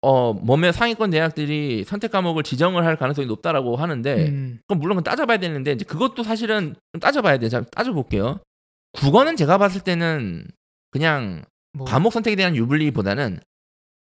어, 0.02 0.32
몇몇 0.34 0.72
상위권 0.72 1.10
대학들이 1.10 1.84
선택 1.84 2.10
과목을 2.10 2.42
지정을 2.42 2.84
할 2.86 2.96
가능성이 2.96 3.26
높다라고 3.26 3.76
하는데 3.76 4.28
음, 4.28 4.60
그럼 4.66 4.80
물론 4.80 5.02
따져봐야 5.02 5.38
되는데 5.38 5.72
이제 5.72 5.84
그것도 5.84 6.22
사실은 6.22 6.74
좀 6.92 7.00
따져봐야 7.00 7.38
돼. 7.38 7.48
자, 7.48 7.62
따져볼게요. 7.70 8.40
국어는 8.92 9.36
제가 9.36 9.58
봤을 9.58 9.82
때는 9.82 10.46
그냥 10.90 11.44
뭐 11.72 11.86
과목 11.86 12.12
선택에 12.12 12.34
대한 12.34 12.56
유불리보다는 12.56 13.40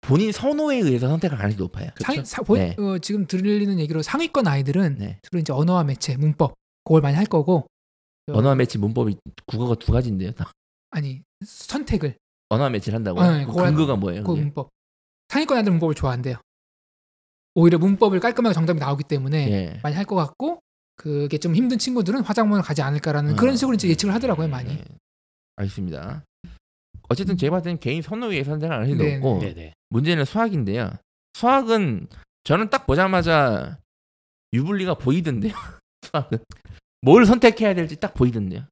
본인 0.00 0.30
선호에 0.30 0.76
의해서 0.76 1.08
선택할 1.08 1.36
가능성이 1.36 1.58
높아요. 1.66 1.90
상위, 2.00 2.24
사, 2.24 2.42
본- 2.42 2.58
네. 2.60 2.76
어, 2.78 2.98
지금 2.98 3.26
들리는 3.26 3.78
얘기로 3.80 4.00
상위권 4.02 4.46
아이들은 4.46 4.98
네. 4.98 5.18
주로 5.22 5.40
이제 5.40 5.52
언어와 5.52 5.82
매체, 5.82 6.16
문법 6.16 6.54
그걸 6.84 7.02
많이 7.02 7.16
할 7.16 7.26
거고 7.26 7.66
언어와 8.30 8.54
매치 8.54 8.78
문법이 8.78 9.16
국어가 9.46 9.74
두 9.74 9.90
가지인데요. 9.90 10.30
다. 10.32 10.52
아니 10.90 11.22
선택을 11.44 12.14
언어와 12.50 12.70
매치를 12.70 12.96
한다고요? 12.96 13.24
아, 13.24 13.38
네, 13.38 13.44
그 13.44 13.52
근거가 13.52 13.96
뭐예요? 13.96 14.22
그? 14.22 14.30
문법 14.30 14.70
상위권 15.28 15.58
아이들 15.58 15.72
문법을 15.72 15.94
좋아한대요. 15.94 16.36
오히려 17.54 17.78
문법을 17.78 18.20
깔끔하게 18.20 18.54
정답이 18.54 18.78
나오기 18.78 19.04
때문에 19.04 19.50
예. 19.50 19.80
많이 19.82 19.94
할 19.96 20.04
것 20.04 20.14
같고 20.16 20.60
그게 20.96 21.38
좀 21.38 21.54
힘든 21.54 21.78
친구들은 21.78 22.22
화장문을 22.22 22.62
가지 22.62 22.82
않을까라는 22.82 23.34
어. 23.34 23.36
그런 23.36 23.56
식으로 23.56 23.74
이제 23.74 23.88
예측을 23.88 24.14
하더라고요 24.14 24.48
많이. 24.48 24.74
네. 24.76 24.84
알겠습니다. 25.56 26.24
어쨌든 27.08 27.36
제가 27.36 27.52
봤을 27.56 27.64
때는 27.64 27.80
개인 27.80 28.02
선호에 28.02 28.32
의해서 28.32 28.50
선택을 28.52 28.74
안 28.74 28.86
해도 28.86 29.02
네, 29.02 29.16
없고 29.16 29.40
네네. 29.40 29.72
문제는 29.90 30.24
수학인데요. 30.24 30.90
수학은 31.34 32.06
저는 32.44 32.70
딱 32.70 32.86
보자마자 32.86 33.78
유불리가 34.52 34.94
보이던데요. 34.94 35.52
수학은 36.02 36.38
뭘 37.02 37.26
선택해야 37.26 37.74
될지 37.74 37.96
딱 37.96 38.14
보이던데요. 38.14 38.64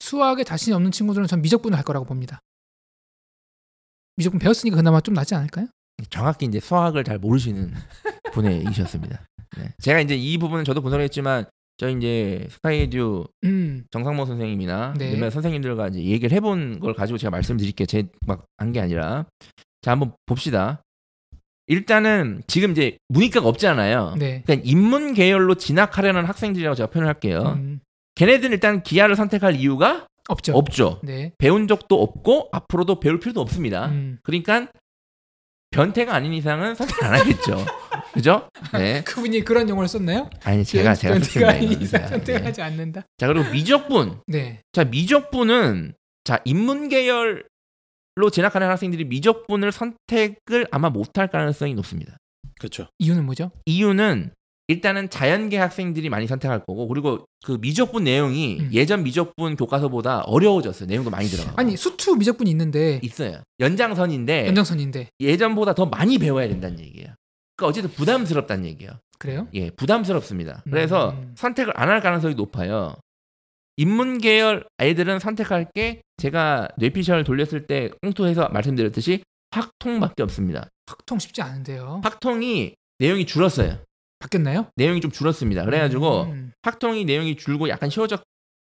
수학에 0.00 0.44
자신이 0.44 0.74
없는 0.74 0.90
친구들은 0.90 1.26
전 1.26 1.42
미적분을 1.42 1.76
할 1.76 1.84
거라고 1.84 2.06
봅니다. 2.06 2.40
미적분 4.16 4.38
배웠으니까 4.38 4.76
그나마 4.76 5.00
좀 5.00 5.14
낫지 5.14 5.34
않을까요? 5.34 5.66
정확히 6.10 6.46
이제 6.46 6.60
수학을 6.60 7.04
잘 7.04 7.18
모르시는 7.18 7.72
분의 8.32 8.64
이셨습니다. 8.70 9.24
네. 9.56 9.72
제가 9.80 10.00
이제 10.00 10.14
이 10.16 10.38
부분은 10.38 10.64
저도 10.64 10.80
분석을 10.82 11.04
했지만 11.04 11.44
저희 11.76 11.96
이제 11.96 12.46
스카이에듀 12.50 13.24
음, 13.44 13.84
정상모 13.90 14.26
선생님이나 14.26 14.94
네. 14.96 15.12
몇몇 15.12 15.30
선생님들과 15.30 15.88
이제 15.88 16.02
얘기를 16.04 16.34
해본 16.36 16.80
걸 16.80 16.94
가지고 16.94 17.18
제가 17.18 17.30
말씀드릴게요. 17.30 17.86
제 17.86 18.04
막 18.26 18.44
한 18.58 18.72
게 18.72 18.80
아니라 18.80 19.26
자 19.82 19.90
한번 19.92 20.12
봅시다. 20.26 20.82
일단은 21.66 22.42
지금 22.46 22.72
이제 22.72 22.98
문이과가 23.08 23.48
없잖아요. 23.48 24.16
네. 24.18 24.42
그러니까 24.44 24.68
인문 24.68 25.14
계열로 25.14 25.54
진학하려는 25.54 26.24
학생들이라고 26.26 26.74
제가 26.74 26.90
표현을 26.90 27.08
할게요. 27.08 27.54
음, 27.56 27.80
걔네들은 28.16 28.52
일단 28.52 28.82
기하를 28.82 29.16
선택할 29.16 29.56
이유가 29.56 30.06
없죠. 30.28 30.54
없죠. 30.56 31.00
네. 31.02 31.32
배운 31.38 31.68
적도 31.68 32.02
없고 32.02 32.48
앞으로도 32.52 33.00
배울 33.00 33.20
필요도 33.20 33.40
없습니다. 33.40 33.86
음. 33.88 34.18
그러니까 34.22 34.68
변태가 35.70 36.14
아닌 36.14 36.32
이상은 36.32 36.74
선택 36.74 37.02
안 37.02 37.14
하겠죠. 37.14 37.64
그죠? 38.14 38.48
네. 38.72 39.02
그분이 39.02 39.44
그런 39.44 39.68
용어를 39.68 39.88
썼나요? 39.88 40.30
아니 40.44 40.64
제가 40.64 40.94
제가 40.94 41.18
썼습니다. 41.18 41.56
이상 41.56 42.02
네. 42.02 42.08
선택하지 42.08 42.62
않는다. 42.62 43.02
자 43.18 43.26
그리고 43.26 43.50
미적분. 43.50 44.20
네. 44.28 44.60
자 44.72 44.84
미적분은 44.84 45.94
자 46.22 46.40
인문 46.44 46.88
계열 46.88 47.44
로 48.16 48.30
진학하는 48.30 48.68
학생들이 48.68 49.06
미적분을 49.06 49.72
선택을 49.72 50.68
아마 50.70 50.88
못할 50.88 51.26
가능성이 51.26 51.74
높습니다. 51.74 52.16
그렇죠. 52.60 52.86
이유는 52.98 53.26
뭐죠? 53.26 53.50
이유는 53.66 54.32
일단은 54.66 55.10
자연계 55.10 55.58
학생들이 55.58 56.08
많이 56.08 56.26
선택할 56.26 56.60
거고 56.60 56.88
그리고 56.88 57.26
그 57.44 57.58
미적분 57.60 58.04
내용이 58.04 58.60
음. 58.60 58.70
예전 58.72 59.02
미적분 59.02 59.56
교과서보다 59.56 60.20
어려워졌어요. 60.20 60.86
내용도 60.86 61.10
많이 61.10 61.28
들어가. 61.28 61.52
아니 61.56 61.76
수투 61.76 62.16
미적분이 62.16 62.48
있는데 62.50 62.98
있어요. 63.02 63.42
연장선인데 63.60 64.46
연장선인데 64.46 65.08
예전보다 65.20 65.74
더 65.74 65.84
많이 65.86 66.18
배워야 66.18 66.48
된다는 66.48 66.78
얘기예요. 66.80 67.08
그러니까 67.56 67.68
어쨌든 67.70 67.90
부담스럽다는 67.92 68.64
얘기예요. 68.64 68.92
그래요? 69.18 69.46
예, 69.54 69.70
부담스럽습니다. 69.70 70.62
그래서 70.64 71.10
음. 71.10 71.32
선택을 71.36 71.72
안 71.76 71.88
할 71.90 72.00
가능성이 72.00 72.34
높아요. 72.34 72.96
인문 73.76 74.18
계열 74.18 74.66
아이들은 74.78 75.18
선택할 75.18 75.68
게 75.74 76.00
제가 76.16 76.68
뇌피셜 76.78 77.24
돌렸을 77.24 77.66
때 77.66 77.90
꽁투해서 78.02 78.48
말씀드렸듯이 78.48 79.22
학통밖에 79.50 80.22
없습니다. 80.22 80.68
확통 80.86 81.18
쉽지 81.18 81.42
않은데요. 81.42 82.00
학통이 82.02 82.74
내용이 82.98 83.26
줄었어요. 83.26 83.78
바뀌었나요? 84.28 84.66
내용이 84.76 85.00
좀 85.00 85.10
줄었습니다. 85.10 85.64
그래가지고 85.64 86.22
음. 86.24 86.52
학통이 86.62 87.04
내용이 87.04 87.36
줄고 87.36 87.68
약간 87.68 87.90
쉬워졌 87.90 88.22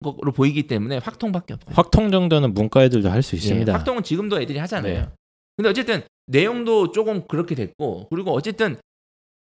거로 0.02 0.32
보이기 0.32 0.66
때문에 0.66 0.98
학통밖에 0.98 1.54
없어요. 1.54 1.74
확통 1.76 2.10
정도는 2.10 2.54
문과 2.54 2.82
애들도 2.84 3.08
할 3.10 3.22
수 3.22 3.36
있습니다. 3.36 3.70
예, 3.72 3.76
학통은 3.76 4.02
지금도 4.02 4.40
애들이 4.40 4.58
하잖아요. 4.58 5.00
네. 5.02 5.08
근데 5.56 5.68
어쨌든 5.68 6.02
내용도 6.26 6.90
조금 6.92 7.26
그렇게 7.28 7.54
됐고 7.54 8.08
그리고 8.10 8.32
어쨌든 8.32 8.76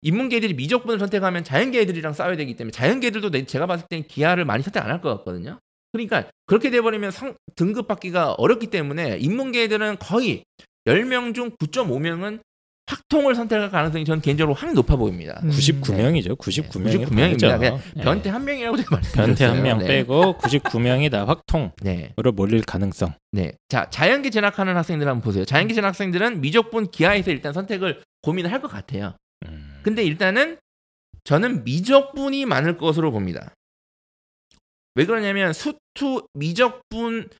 인문계들이 0.02 0.54
미적분을 0.54 0.98
선택하면 0.98 1.44
자연계들이랑 1.44 2.12
싸워야 2.12 2.36
되기 2.36 2.56
때문에 2.56 2.72
자연계들도 2.72 3.30
내- 3.30 3.44
제가 3.46 3.66
봤을 3.66 3.86
땐 3.88 4.02
기하를 4.06 4.44
많이 4.44 4.62
선택 4.62 4.82
안 4.82 4.90
할 4.90 5.00
것 5.00 5.08
같거든요. 5.18 5.58
그러니까 5.92 6.28
그렇게 6.46 6.70
돼버리면 6.70 7.10
상, 7.12 7.36
등급 7.54 7.86
받기가 7.86 8.32
어렵기 8.34 8.66
때문에 8.68 9.18
인문계들은 9.18 9.98
거의 10.00 10.42
10명 10.86 11.34
중 11.34 11.50
9.5명은 11.56 12.40
확통을 12.86 13.34
선택할 13.34 13.70
가능성이 13.70 14.04
저는 14.04 14.20
개인적으로 14.20 14.54
확 14.54 14.72
높아 14.74 14.96
보입니다. 14.96 15.40
음. 15.44 15.50
99명이죠. 15.50 16.36
99명이 16.36 16.68
99 17.04 17.14
명입니다. 17.14 17.58
그냥 17.58 17.80
변태 18.02 18.30
한 18.30 18.44
명이라고 18.44 18.76
제가 18.76 18.96
말씀드렸어요. 18.96 19.26
변태 19.26 19.44
한명 19.44 19.78
네. 19.78 19.86
빼고 19.86 20.38
99명이 20.38 21.10
다 21.10 21.26
확통으로 21.26 21.72
네. 21.82 22.12
몰릴 22.34 22.62
가능성. 22.62 23.14
네. 23.32 23.52
자, 23.68 23.88
자연계 23.88 24.30
진학하는 24.30 24.76
학생들 24.76 25.06
한번 25.08 25.22
보세요. 25.22 25.44
자연계 25.44 25.74
진학 25.74 25.88
학생들은 25.88 26.40
미적분 26.40 26.90
기하에서 26.90 27.30
일단 27.30 27.52
선택을 27.52 28.02
고민을 28.22 28.50
할 28.52 28.60
것 28.60 28.68
같아요. 28.70 29.14
음. 29.46 29.80
근데 29.82 30.02
일단은 30.04 30.58
저는 31.24 31.64
미적분이 31.64 32.46
많을 32.46 32.76
것으로 32.76 33.12
봅니다. 33.12 33.52
왜 34.96 35.06
그러냐면 35.06 35.52
수투 35.52 36.26
미적분 36.34 37.30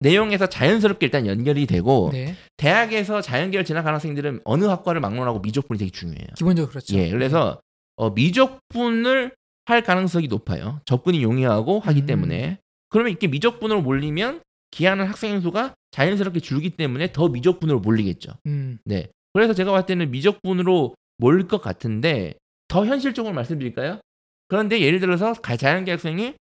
내용에서 0.00 0.46
자연스럽게 0.46 1.06
일단 1.06 1.26
연결이 1.26 1.66
되고 1.66 2.10
네. 2.12 2.34
대학에서 2.56 3.20
자연계열 3.22 3.64
진학하는 3.64 3.94
학생들은 3.94 4.40
어느 4.44 4.64
학과를 4.64 5.00
막론하고 5.00 5.40
미적분이 5.40 5.78
되게 5.78 5.90
중요해요. 5.90 6.26
기본적으로 6.36 6.70
그렇죠. 6.70 6.94
예, 6.96 7.10
그래서 7.10 7.60
어, 7.96 8.10
미적분을 8.10 9.32
할 9.64 9.82
가능성이 9.82 10.28
높아요. 10.28 10.80
접근이 10.84 11.22
용이하고 11.22 11.80
하기 11.80 12.02
음. 12.02 12.06
때문에 12.06 12.58
그러면 12.90 13.10
이렇게 13.10 13.26
미적분으로 13.26 13.82
몰리면 13.82 14.42
기하는 14.70 15.06
학생 15.06 15.40
수가 15.40 15.74
자연스럽게 15.92 16.40
줄기 16.40 16.70
때문에 16.70 17.12
더 17.12 17.28
미적분으로 17.28 17.80
몰리겠죠. 17.80 18.32
음. 18.46 18.78
네. 18.84 19.08
그래서 19.32 19.54
제가 19.54 19.72
봤을 19.72 19.86
때는 19.86 20.10
미적분으로 20.10 20.94
몰릴 21.18 21.48
것 21.48 21.60
같은데 21.62 22.34
더 22.68 22.84
현실적으로 22.84 23.34
말씀드릴까요? 23.34 24.00
그런데 24.48 24.80
예를 24.80 25.00
들어서 25.00 25.32
가- 25.32 25.56
자연계 25.56 25.90
학생이 25.92 26.34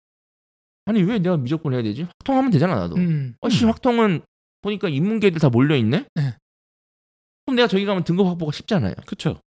아니 0.85 1.01
왜 1.01 1.19
내가 1.19 1.37
미적분 1.37 1.73
해야 1.73 1.81
되지? 1.81 2.03
확통하면 2.03 2.51
되잖아 2.51 2.75
나도. 2.75 2.95
음. 2.95 3.35
어씨 3.41 3.65
확통은 3.65 4.21
보니까 4.61 4.89
인문계들 4.89 5.39
다 5.39 5.49
몰려 5.49 5.75
있네. 5.75 6.05
네. 6.15 6.35
그럼 7.45 7.55
내가 7.55 7.67
저기 7.67 7.85
가면 7.85 8.03
등급 8.03 8.27
확보가 8.27 8.51
쉽잖아요. 8.51 8.93
그렇죠. 9.05 9.39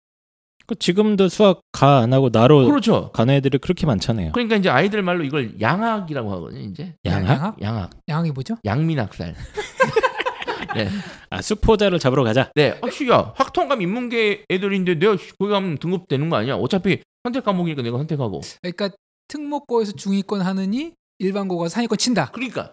그 0.66 0.74
지금도 0.76 1.28
수학 1.28 1.60
가 1.72 1.98
안 2.00 2.12
하고 2.12 2.30
나로 2.30 2.64
그렇죠. 2.66 3.10
가는 3.12 3.34
애들이 3.34 3.58
그렇게 3.58 3.84
많잖아요. 3.86 4.32
그러니까 4.32 4.56
이제 4.56 4.70
아이들 4.70 5.02
말로 5.02 5.22
이걸 5.24 5.60
양학이라고 5.60 6.32
하거든요. 6.32 6.60
이제 6.62 6.94
양학? 7.04 7.28
양학? 7.28 7.62
양학, 7.62 7.90
양학이 8.08 8.30
뭐죠? 8.32 8.56
양민학살. 8.64 9.34
네, 10.74 10.88
아 11.30 11.40
수포자를 11.42 11.98
잡으러 11.98 12.24
가자. 12.24 12.50
네. 12.54 12.78
아씨 12.82 13.08
야 13.08 13.32
확통감 13.36 13.82
인문계 13.82 14.46
애들인데 14.50 14.94
내가 14.98 15.16
거기 15.38 15.50
가면 15.50 15.78
등급 15.78 16.08
되는 16.08 16.28
거 16.30 16.36
아니야? 16.36 16.56
어차피 16.56 17.00
선택 17.22 17.44
과목이니까 17.44 17.82
내가 17.82 17.98
선택하고. 17.98 18.40
그러니까 18.62 18.90
특목고에서 19.28 19.92
중위권 19.92 20.40
하느니 20.40 20.94
일반 21.18 21.48
고가 21.48 21.68
상위권 21.68 21.98
친다. 21.98 22.30
그러니까 22.32 22.72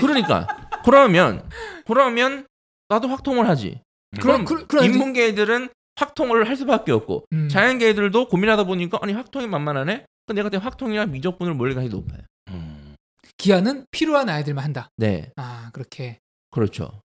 그러니까 0.00 0.46
그러면 0.84 1.48
그러면 1.86 2.46
나도 2.88 3.08
확통을 3.08 3.48
하지. 3.48 3.80
그럼 4.20 4.44
그- 4.44 4.66
그럼 4.66 4.84
인문계 4.84 5.28
애들은 5.28 5.68
확통을 5.96 6.48
할 6.48 6.56
수밖에 6.56 6.92
없고 6.92 7.24
음. 7.32 7.48
자연계 7.48 7.88
애들도 7.90 8.28
고민하다 8.28 8.64
보니까 8.64 8.98
아니 9.02 9.12
확통이 9.12 9.46
만만하네. 9.46 10.04
그럼 10.26 10.36
내가 10.36 10.48
그때 10.48 10.62
확통이랑 10.62 11.10
미적분을 11.12 11.54
몰릴 11.54 11.74
가능성이 11.74 12.00
높아요. 12.02 12.22
음. 12.50 12.94
기한은 13.36 13.84
필요한 13.90 14.28
아이들만 14.28 14.64
한다. 14.64 14.88
네, 14.96 15.30
아 15.36 15.70
그렇게 15.72 16.18
그렇죠. 16.50 17.00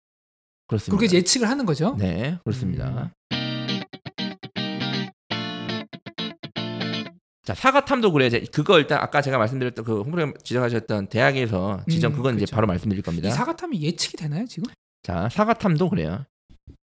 그렇습니다. 0.68 0.98
그렇게 0.98 1.18
예측을 1.18 1.50
하는 1.50 1.66
거죠. 1.66 1.96
네, 2.00 2.38
그렇습니다. 2.44 3.12
자, 7.44 7.54
사과탐도 7.54 8.12
그래요. 8.14 8.28
이제 8.28 8.46
그거 8.54 8.80
일단 8.80 9.00
아까 9.02 9.22
제가 9.22 9.38
말씀드렸던 9.38 9.84
그 9.84 10.02
홍보님 10.02 10.34
지적하셨던 10.44 11.08
대학에서 11.08 11.82
지정 11.90 12.12
음, 12.14 12.16
그건 12.16 12.36
이제 12.36 12.46
그쵸. 12.46 12.56
바로 12.56 12.68
말씀드릴 12.68 13.04
겁니다. 13.04 13.28
이 13.28 13.32
사과탐이 13.32 13.82
예측이 13.82 14.16
되나요 14.18 14.46
지금? 14.46 14.72
자, 15.04 15.28
사과탐도 15.30 15.90
그래요. 15.90 16.24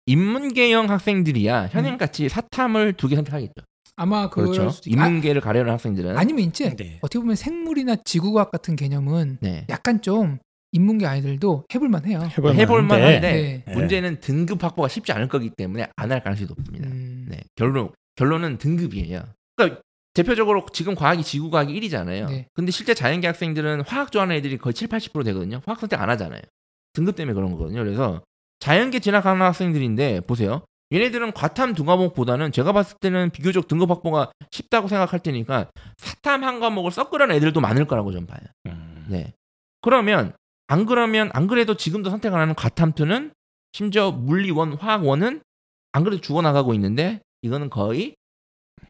인문계형 0.07 0.89
학생들이야 0.89 1.67
현행같이 1.67 2.29
사탐을 2.29 2.93
두 2.93 3.07
개 3.09 3.15
선택하겠죠. 3.15 3.53
아마 3.95 4.29
그렇죠. 4.29 4.69
아, 4.69 4.71
인문계를 4.85 5.41
가려는 5.41 5.71
학생들은 5.73 6.17
아니면 6.17 6.45
이제 6.45 6.75
네. 6.75 6.99
어떻게 7.01 7.19
보면 7.19 7.35
생물이나 7.35 7.95
지구과학 8.05 8.51
같은 8.51 8.75
개념은 8.75 9.39
네. 9.41 9.65
약간 9.69 10.01
좀 10.01 10.37
인문계 10.71 11.05
아이들도 11.05 11.65
해볼만 11.73 12.05
해요. 12.05 12.27
해볼, 12.37 12.55
해볼 12.55 12.81
만 12.83 13.01
한데. 13.01 13.05
만한데 13.19 13.31
네. 13.31 13.63
네. 13.65 13.73
문제는 13.73 14.19
등급 14.19 14.63
확보가 14.63 14.87
쉽지 14.87 15.11
않을 15.11 15.27
거기 15.27 15.49
때문에 15.49 15.87
안 15.95 16.11
할 16.11 16.23
가능성이 16.23 16.47
높습니다. 16.47 16.87
음, 16.87 17.25
네, 17.29 17.39
결론 17.55 17.89
결론은 18.15 18.57
등급이에요. 18.59 19.23
그러니까 19.55 19.81
대표적으로 20.17 20.65
지금 20.73 20.95
과학이 20.95 21.23
지구 21.23 21.51
과학이 21.51 21.79
1이잖아요. 21.79 22.27
네. 22.27 22.47
근데 22.53 22.71
실제 22.71 22.95
자연계 22.95 23.27
학생들은 23.27 23.81
화학 23.81 24.11
좋아하는 24.11 24.35
애들이 24.35 24.57
거의 24.57 24.73
7, 24.73 24.87
80% 24.87 25.23
되거든요. 25.25 25.61
화학 25.65 25.79
선택 25.79 26.01
안 26.01 26.09
하잖아요. 26.09 26.41
등급 26.93 27.15
때문에 27.15 27.35
그런 27.35 27.51
거거든요. 27.51 27.83
그래서 27.83 28.23
자연계 28.59 28.99
진학하는 28.99 29.41
학생들인데 29.43 30.21
보세요. 30.21 30.63
얘네들은 30.91 31.33
과탐 31.33 31.75
두 31.75 31.85
과목보다는 31.85 32.51
제가 32.51 32.71
봤을 32.71 32.97
때는 32.99 33.29
비교적 33.29 33.67
등급 33.67 33.91
확보가 33.91 34.31
쉽다고 34.49 34.87
생각할 34.87 35.19
테니까 35.19 35.69
사탐 35.97 36.43
한 36.43 36.59
과목을 36.59 36.91
섞으려는 36.91 37.35
애들도 37.35 37.59
많을 37.61 37.85
거라고 37.85 38.11
좀 38.11 38.25
봐요. 38.25 38.39
음. 38.67 39.05
네. 39.09 39.33
그러면 39.81 40.33
안 40.67 40.85
그러면 40.87 41.29
안 41.33 41.45
그래도 41.45 41.75
지금도 41.75 42.09
선택 42.09 42.33
안 42.33 42.39
하는 42.39 42.55
과탐투는 42.55 43.33
심지어 43.73 44.11
물리원, 44.11 44.73
화학원은 44.73 45.41
안 45.91 46.03
그래도 46.03 46.21
죽어나가고 46.21 46.73
있는데 46.73 47.21
이거는 47.43 47.69
거의 47.69 48.15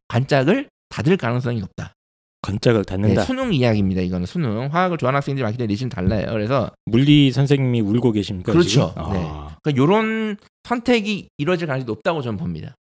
관짝을 0.08 0.70
닫을 0.90 1.18
가능성이 1.18 1.60
높다. 1.60 1.94
건짝을 2.42 2.84
네, 2.84 2.90
닫는다. 2.96 3.24
수능 3.24 3.54
이야기입니다. 3.54 4.02
이거는 4.02 4.26
수능. 4.26 4.70
화학을 4.72 4.98
좋아하는 4.98 5.18
학생들이 5.18 5.44
많기 5.44 5.58
때문에 5.58 5.72
내신 5.74 5.90
달라요. 5.90 6.28
그래서 6.32 6.72
물리 6.86 7.32
선생님이 7.32 7.82
울고 7.82 8.12
계십니까? 8.14 8.52
그렇죠. 8.52 8.94
지금? 8.96 9.14
네. 9.14 9.20
아. 9.28 9.58
그러니까 9.64 9.84
이런 9.84 10.38
선택이 10.64 11.30
이루어질 11.38 11.68
가능성이 11.68 11.88
높다고 11.88 12.22
저는 12.22 12.38
봅니다. 12.38 12.76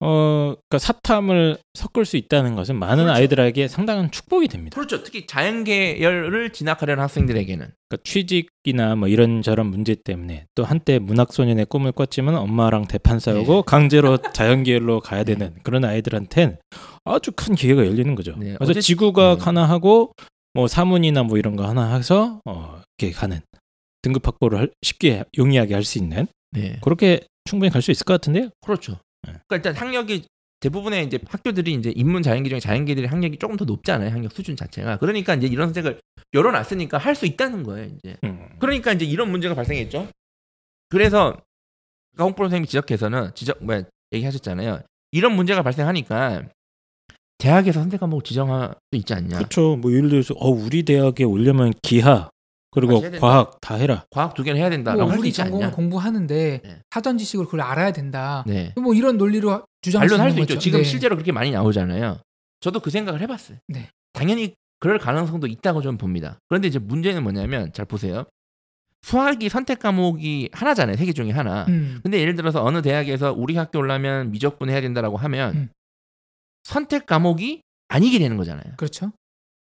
어, 0.00 0.54
그러니까 0.68 0.78
사탐을 0.78 1.58
섞을 1.74 2.04
수 2.04 2.16
있다는 2.16 2.54
것은 2.54 2.76
많은 2.76 3.04
그렇죠. 3.04 3.18
아이들에게 3.18 3.66
상당한 3.68 4.10
축복이 4.10 4.46
됩니다. 4.48 4.74
그렇죠. 4.74 5.02
특히 5.02 5.26
자연계열을 5.26 6.50
진학하려는 6.52 7.02
학생들에게는 7.02 7.66
그러니까 7.88 8.02
취직이나 8.04 8.94
뭐 8.94 9.08
이런저런 9.08 9.66
문제 9.66 9.96
때문에 9.96 10.46
또 10.54 10.64
한때 10.64 10.98
문학 10.98 11.32
소년의 11.32 11.66
꿈을 11.66 11.92
꿨지만 11.92 12.36
엄마랑 12.36 12.86
대판 12.86 13.18
싸우고 13.18 13.54
네. 13.54 13.62
강제로 13.66 14.18
자연계열로 14.32 15.00
가야 15.00 15.24
되는 15.24 15.54
그런 15.62 15.84
아이들한텐 15.84 16.58
아주 17.04 17.32
큰 17.32 17.54
기회가 17.54 17.84
열리는 17.86 18.14
거죠. 18.14 18.34
네, 18.38 18.54
그래서 18.56 18.70
어쨌- 18.70 18.82
지구과학 18.82 19.38
네. 19.38 19.44
하나 19.44 19.64
하고 19.68 20.12
뭐 20.54 20.68
사문이나 20.68 21.24
뭐 21.24 21.38
이런 21.38 21.56
거 21.56 21.66
하나 21.68 21.94
해서 21.96 22.40
어, 22.44 22.80
이렇게 22.98 23.12
가는 23.14 23.40
등급 24.02 24.26
확보를 24.26 24.58
할- 24.58 24.70
쉽게 24.82 25.24
용이하게 25.36 25.74
할 25.74 25.82
수 25.82 25.98
있는 25.98 26.28
네. 26.52 26.78
그렇게 26.82 27.20
충분히 27.44 27.70
갈 27.70 27.82
수 27.82 27.90
있을 27.90 28.04
것 28.04 28.14
같은데요. 28.14 28.50
그렇죠. 28.60 28.98
네. 29.26 29.34
그러니까 29.48 29.56
일단 29.56 29.74
학력이 29.74 30.26
대부분의 30.60 31.06
이제 31.06 31.18
학교들이 31.28 31.72
이제 31.74 31.92
인문 31.94 32.22
자연계 32.22 32.48
중에 32.50 32.60
자연계들이 32.60 33.06
학력이 33.06 33.38
조금 33.38 33.56
더 33.56 33.64
높잖아요. 33.64 34.10
학력 34.10 34.32
수준 34.32 34.56
자체가. 34.56 34.98
그러니까 34.98 35.34
이제 35.34 35.46
이런 35.46 35.68
선택을 35.68 36.00
열어놨으니까 36.34 36.98
할 36.98 37.14
수 37.14 37.26
있다는 37.26 37.62
거예요. 37.62 37.90
이제. 37.96 38.16
음. 38.24 38.48
그러니까 38.58 38.92
이제 38.92 39.04
이런 39.04 39.30
문제가 39.30 39.54
발생했죠. 39.54 40.08
그래서 40.88 41.36
홍보 42.18 42.44
선생님이 42.44 42.66
지적해서는 42.66 43.30
지적 43.34 43.62
뭐 43.64 43.80
얘기하셨잖아요. 44.12 44.80
이런 45.12 45.36
문제가 45.36 45.62
발생하니까 45.62 46.42
대학에서 47.38 47.78
선택 47.80 48.00
과목을 48.00 48.24
지정할 48.24 48.74
수 48.90 48.96
있지 48.98 49.14
않냐. 49.14 49.36
그렇죠. 49.38 49.76
뭐 49.76 49.92
예를 49.92 50.08
들어서 50.08 50.34
어 50.34 50.48
우리 50.50 50.82
대학에 50.82 51.22
오려면 51.22 51.72
기하 51.82 52.30
그리고 52.80 52.94
다시 52.94 53.02
해야 53.04 53.10
된다. 53.12 53.26
과학 53.26 53.60
다 53.60 53.74
해라. 53.76 54.04
과학 54.10 54.34
두 54.34 54.42
개는 54.42 54.60
해야 54.60 54.70
된다라고 54.70 55.02
뭐 55.02 55.10
할수 55.10 55.20
우리 55.20 55.28
있지 55.28 55.36
전공을 55.38 55.66
않냐. 55.66 55.74
공부하는데 55.76 56.60
네. 56.62 56.82
사전 56.90 57.18
지식을 57.18 57.44
그걸 57.46 57.60
알아야 57.62 57.92
된다. 57.92 58.44
네. 58.46 58.72
뭐 58.76 58.94
이런 58.94 59.16
논리로 59.18 59.64
주장할 59.82 60.08
수 60.08 60.14
반론할 60.14 60.30
있는 60.30 60.40
수 60.40 60.44
있죠. 60.44 60.54
거죠. 60.54 60.60
지금 60.60 60.78
네. 60.80 60.84
실제로 60.84 61.16
그렇게 61.16 61.32
많이 61.32 61.50
나오잖아요. 61.50 62.18
저도 62.60 62.80
그 62.80 62.90
생각을 62.90 63.20
해봤어요. 63.20 63.58
네. 63.68 63.88
당연히 64.12 64.54
그럴 64.80 64.98
가능성도 64.98 65.46
있다고 65.46 65.82
좀 65.82 65.96
봅니다. 65.96 66.38
그런데 66.48 66.68
이제 66.68 66.78
문제는 66.78 67.22
뭐냐면 67.22 67.72
잘 67.72 67.84
보세요. 67.84 68.24
수학이 69.02 69.48
선택 69.48 69.78
과목이 69.78 70.50
하나잖아요. 70.52 70.96
세 70.96 71.04
개 71.06 71.12
중에 71.12 71.30
하나. 71.30 71.64
음, 71.68 72.00
근데 72.02 72.18
예를 72.20 72.34
들어서 72.34 72.64
어느 72.64 72.82
대학에서 72.82 73.32
우리 73.32 73.56
학교 73.56 73.78
올라면 73.78 74.32
미적분 74.32 74.70
해야 74.70 74.80
된다라고 74.80 75.16
하면 75.16 75.54
음. 75.54 75.68
선택 76.64 77.06
과목이 77.06 77.62
아니게 77.88 78.18
되는 78.18 78.36
거잖아요. 78.36 78.74
그렇죠. 78.76 79.12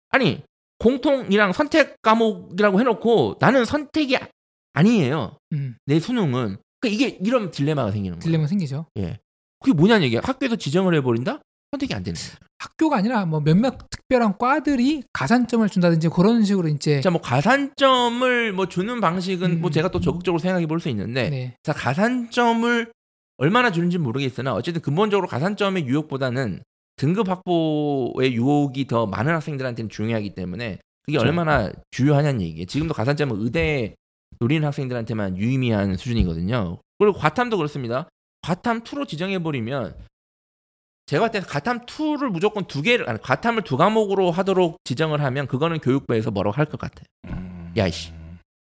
아니 0.10 0.42
공통이랑 0.80 1.54
선택 1.54 1.96
과목이라고 2.02 2.80
해놓고 2.80 3.38
나는 3.40 3.66
선택이 3.66 4.18
아- 4.18 4.28
아니에요. 4.74 5.38
음, 5.54 5.78
내 5.86 6.00
수능은. 6.00 6.58
그러니까 6.82 7.06
이게 7.06 7.18
이런 7.24 7.50
딜레마가 7.52 7.92
생기는 7.92 8.18
거예요. 8.18 8.24
딜레마 8.24 8.48
생기죠. 8.48 8.88
예. 8.98 9.20
그게 9.60 9.74
뭐냐는 9.74 10.04
얘기야. 10.04 10.20
학교에서 10.24 10.56
지정을 10.58 10.94
해버린다? 10.96 11.40
선택이 11.72 11.94
안 11.94 12.04
되는 12.04 12.20
거예요. 12.20 12.36
학교가 12.60 12.98
아니라 12.98 13.26
뭐 13.26 13.40
몇몇 13.42 13.78
특별한 13.90 14.38
과들이 14.38 15.04
가산점을 15.14 15.68
준다든지 15.70 16.10
그런 16.10 16.44
식으로 16.44 16.68
이제 16.68 17.02
자, 17.02 17.10
뭐 17.10 17.22
가산점을 17.22 18.54
뭐 18.54 18.68
주는 18.68 19.00
방식은 19.02 19.52
음. 19.52 19.62
뭐 19.62 19.70
제가 19.72 19.90
또 19.92 20.00
적극적으로 20.00 20.40
생각해 20.40 20.66
볼 20.68 20.80
수 20.80 20.90
있는데, 20.90 21.30
네. 21.30 21.56
자 21.64 21.74
가산점을 21.74 22.92
얼마나 23.38 23.72
주는지 23.72 23.98
모르겠으나 23.98 24.54
어쨌든 24.54 24.82
근본적으로 24.82 25.28
가산점의 25.28 25.86
유혹보다는 25.88 26.62
등급 26.98 27.28
확보의 27.30 28.34
유혹이 28.34 28.88
더 28.88 29.06
많은 29.06 29.34
학생들한테는 29.34 29.90
중요하기 29.90 30.36
때문에 30.36 30.80
그게 31.04 31.18
그렇죠. 31.18 31.28
얼마나 31.28 31.72
주요하냐는 31.92 32.42
얘기예요. 32.42 32.66
지금도 32.66 32.94
가산점은 32.94 33.42
의대 33.42 33.96
노리는 34.40 34.66
학생들한테만 34.66 35.38
유의미한 35.38 35.98
수준이거든요. 35.98 36.78
그리고 36.98 37.18
과탐도 37.18 37.58
그렇습니다. 37.58 38.10
과탐 38.42 38.82
2로 38.84 39.08
지정해 39.08 39.40
버리면 39.40 39.96
제가 41.08 41.28
봤을 41.28 41.42
때 41.42 41.48
과탐 41.48 41.86
2를 41.86 42.30
무조건 42.30 42.66
두 42.66 42.82
개를 42.82 43.08
아니 43.10 43.22
과탐을 43.22 43.64
두 43.64 43.78
과목으로 43.78 44.32
하도록 44.32 44.78
지정을 44.84 45.22
하면 45.24 45.48
그거는 45.48 45.80
교육부에서 45.80 46.32
뭐라고 46.32 46.56
할 46.58 46.66
것 46.66 46.80
같아요. 46.80 47.06
음. 47.28 47.74
야이씨. 47.78 48.12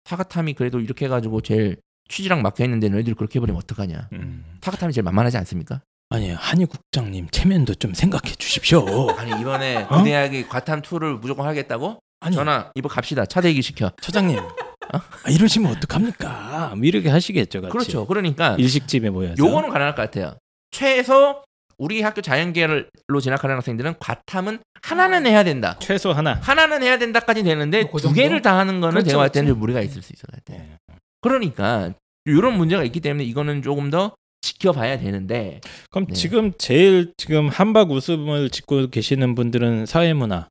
사과탐이 0.05 0.53
그래도 0.55 0.79
이렇게 0.81 1.05
해가지고 1.05 1.39
제일 1.41 1.77
취지랑 2.09 2.41
막혀 2.41 2.65
있는데 2.65 2.89
너희들이 2.89 3.15
그렇게 3.15 3.39
해버리면 3.39 3.57
어떡하냐. 3.61 4.09
음. 4.13 4.43
사과탐이 4.61 4.91
제일 4.91 5.03
만만하지 5.03 5.37
않습니까? 5.37 5.81
아니 6.13 6.29
한희 6.31 6.65
국장님 6.65 7.27
체면도 7.31 7.73
좀 7.73 7.95
생각해 7.95 8.35
주십시오. 8.35 9.09
아니 9.17 9.31
이번에 9.41 9.77
어? 9.89 9.97
그 9.97 10.03
대학이 10.03 10.47
과탐 10.47 10.83
2를 10.83 11.19
무조건 11.19 11.47
하겠다고? 11.47 11.97
아니 12.19 12.35
전화 12.35 12.71
이번 12.75 12.89
갑시다. 12.91 13.25
차 13.25 13.41
대기 13.41 13.63
시켜. 13.63 13.91
처장님 13.99 14.37
아, 14.37 15.01
이러시면 15.27 15.71
어떡합니까? 15.71 16.73
뭐 16.75 16.85
이렇게 16.85 17.09
하시겠죠, 17.09 17.61
같이. 17.61 17.71
그렇죠. 17.71 18.05
그러니까 18.05 18.55
일식집에 18.59 19.09
모여서. 19.09 19.33
요거는 19.39 19.71
가능할 19.71 19.95
것 19.95 20.03
같아요. 20.03 20.37
최소 20.69 21.41
우리 21.79 22.03
학교 22.03 22.21
자연계열로 22.21 23.19
진학하는 23.19 23.55
학생들은 23.55 23.95
과탐은 23.99 24.59
하나는 24.83 25.25
해야 25.25 25.43
된다. 25.43 25.77
최소 25.79 26.11
하나. 26.11 26.33
하나는 26.43 26.83
해야 26.83 26.99
된다까지 26.99 27.41
되는데 27.41 27.81
뭐그 27.85 27.97
두 27.97 28.03
정도? 28.03 28.21
개를 28.21 28.43
다 28.43 28.59
하는 28.59 28.81
거는 28.81 28.93
그렇죠, 28.93 29.09
제가 29.09 29.19
봤을 29.23 29.31
때는 29.31 29.45
그렇죠. 29.47 29.55
좀 29.55 29.59
무리가 29.61 29.81
있을 29.81 30.03
수 30.03 30.13
있을 30.13 30.27
것 30.27 30.45
같아요. 30.45 30.59
네. 30.59 30.95
그러니까 31.21 31.93
이런 32.25 32.55
문제가 32.55 32.83
있기 32.83 32.99
때문에 32.99 33.23
이거는 33.23 33.63
조금 33.63 33.89
더 33.89 34.13
지켜봐야 34.43 34.99
되는데 34.99 35.61
그럼 35.89 36.05
네. 36.07 36.13
지금 36.13 36.51
제일 36.57 37.13
지금 37.17 37.47
한박 37.47 37.91
웃음을 37.91 38.49
짓고 38.49 38.89
계시는 38.89 39.35
분들은 39.35 39.85
사회문화, 39.85 40.47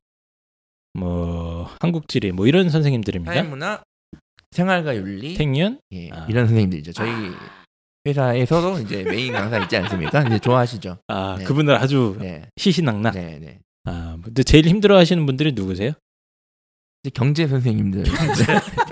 뭐 0.93 1.69
한국지리, 1.79 2.31
뭐 2.31 2.47
이런 2.47 2.69
선생님들입니다. 2.69 3.31
사회문화, 3.33 3.83
생활과 4.51 4.95
윤리 4.95 5.35
생년, 5.35 5.79
예, 5.91 6.09
아. 6.11 6.25
이런 6.27 6.47
선생님들이죠. 6.47 6.91
저희 6.93 7.11
회사에서도 8.05 8.79
이제 8.79 9.03
메인 9.03 9.31
강사 9.31 9.59
있지 9.59 9.77
않습니까? 9.77 10.23
이제 10.23 10.39
좋아하시죠. 10.39 10.97
아 11.07 11.35
네. 11.37 11.45
그분들 11.45 11.75
아주 11.75 12.17
네, 12.19 12.49
시시낙낙. 12.57 13.13
네, 13.13 13.39
네. 13.39 13.59
아, 13.85 14.17
근데 14.23 14.43
제일 14.43 14.65
힘들어하시는 14.67 15.25
분들이 15.25 15.51
누구세요? 15.51 15.91
경제 17.13 17.47
선생님들, 17.47 18.03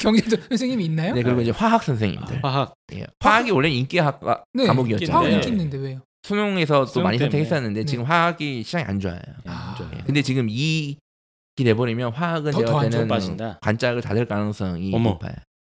경제도 0.00 0.36
선생님이 0.48 0.84
있나요? 0.86 1.14
네 1.14 1.22
그리고 1.22 1.40
이제 1.42 1.50
화학 1.50 1.82
선생님들. 1.82 2.40
아, 2.42 2.48
화학. 2.48 2.74
예, 2.94 3.06
화학이 3.20 3.50
원래 3.52 3.68
인기학 3.68 4.20
과- 4.20 4.42
네. 4.54 4.66
과목이었잖아요. 4.66 5.16
화학 5.16 5.28
네. 5.28 5.34
인기 5.36 5.48
있는데 5.48 5.78
왜요? 5.78 6.00
수능에서 6.22 6.80
또 6.80 6.86
수능 6.86 7.04
많이 7.04 7.18
때문에. 7.18 7.30
선택했었는데 7.30 7.80
네. 7.80 7.84
지금 7.86 8.04
화학이 8.04 8.62
시장이 8.62 8.84
안 8.84 8.98
좋아요. 9.00 9.20
예, 9.24 9.50
아. 9.50 9.70
안 9.70 9.76
좋아요. 9.76 9.90
예, 9.98 10.02
근데 10.04 10.22
지금 10.22 10.48
이기 10.48 10.96
돼버리면 11.56 12.12
화학은 12.12 12.52
더- 12.52 12.88
제가 12.90 13.06
빠진다. 13.06 13.58
관짝을 13.62 14.00
닫을 14.02 14.26
가능성이 14.26 14.92
어머. 14.94 15.10
높아요. 15.10 15.34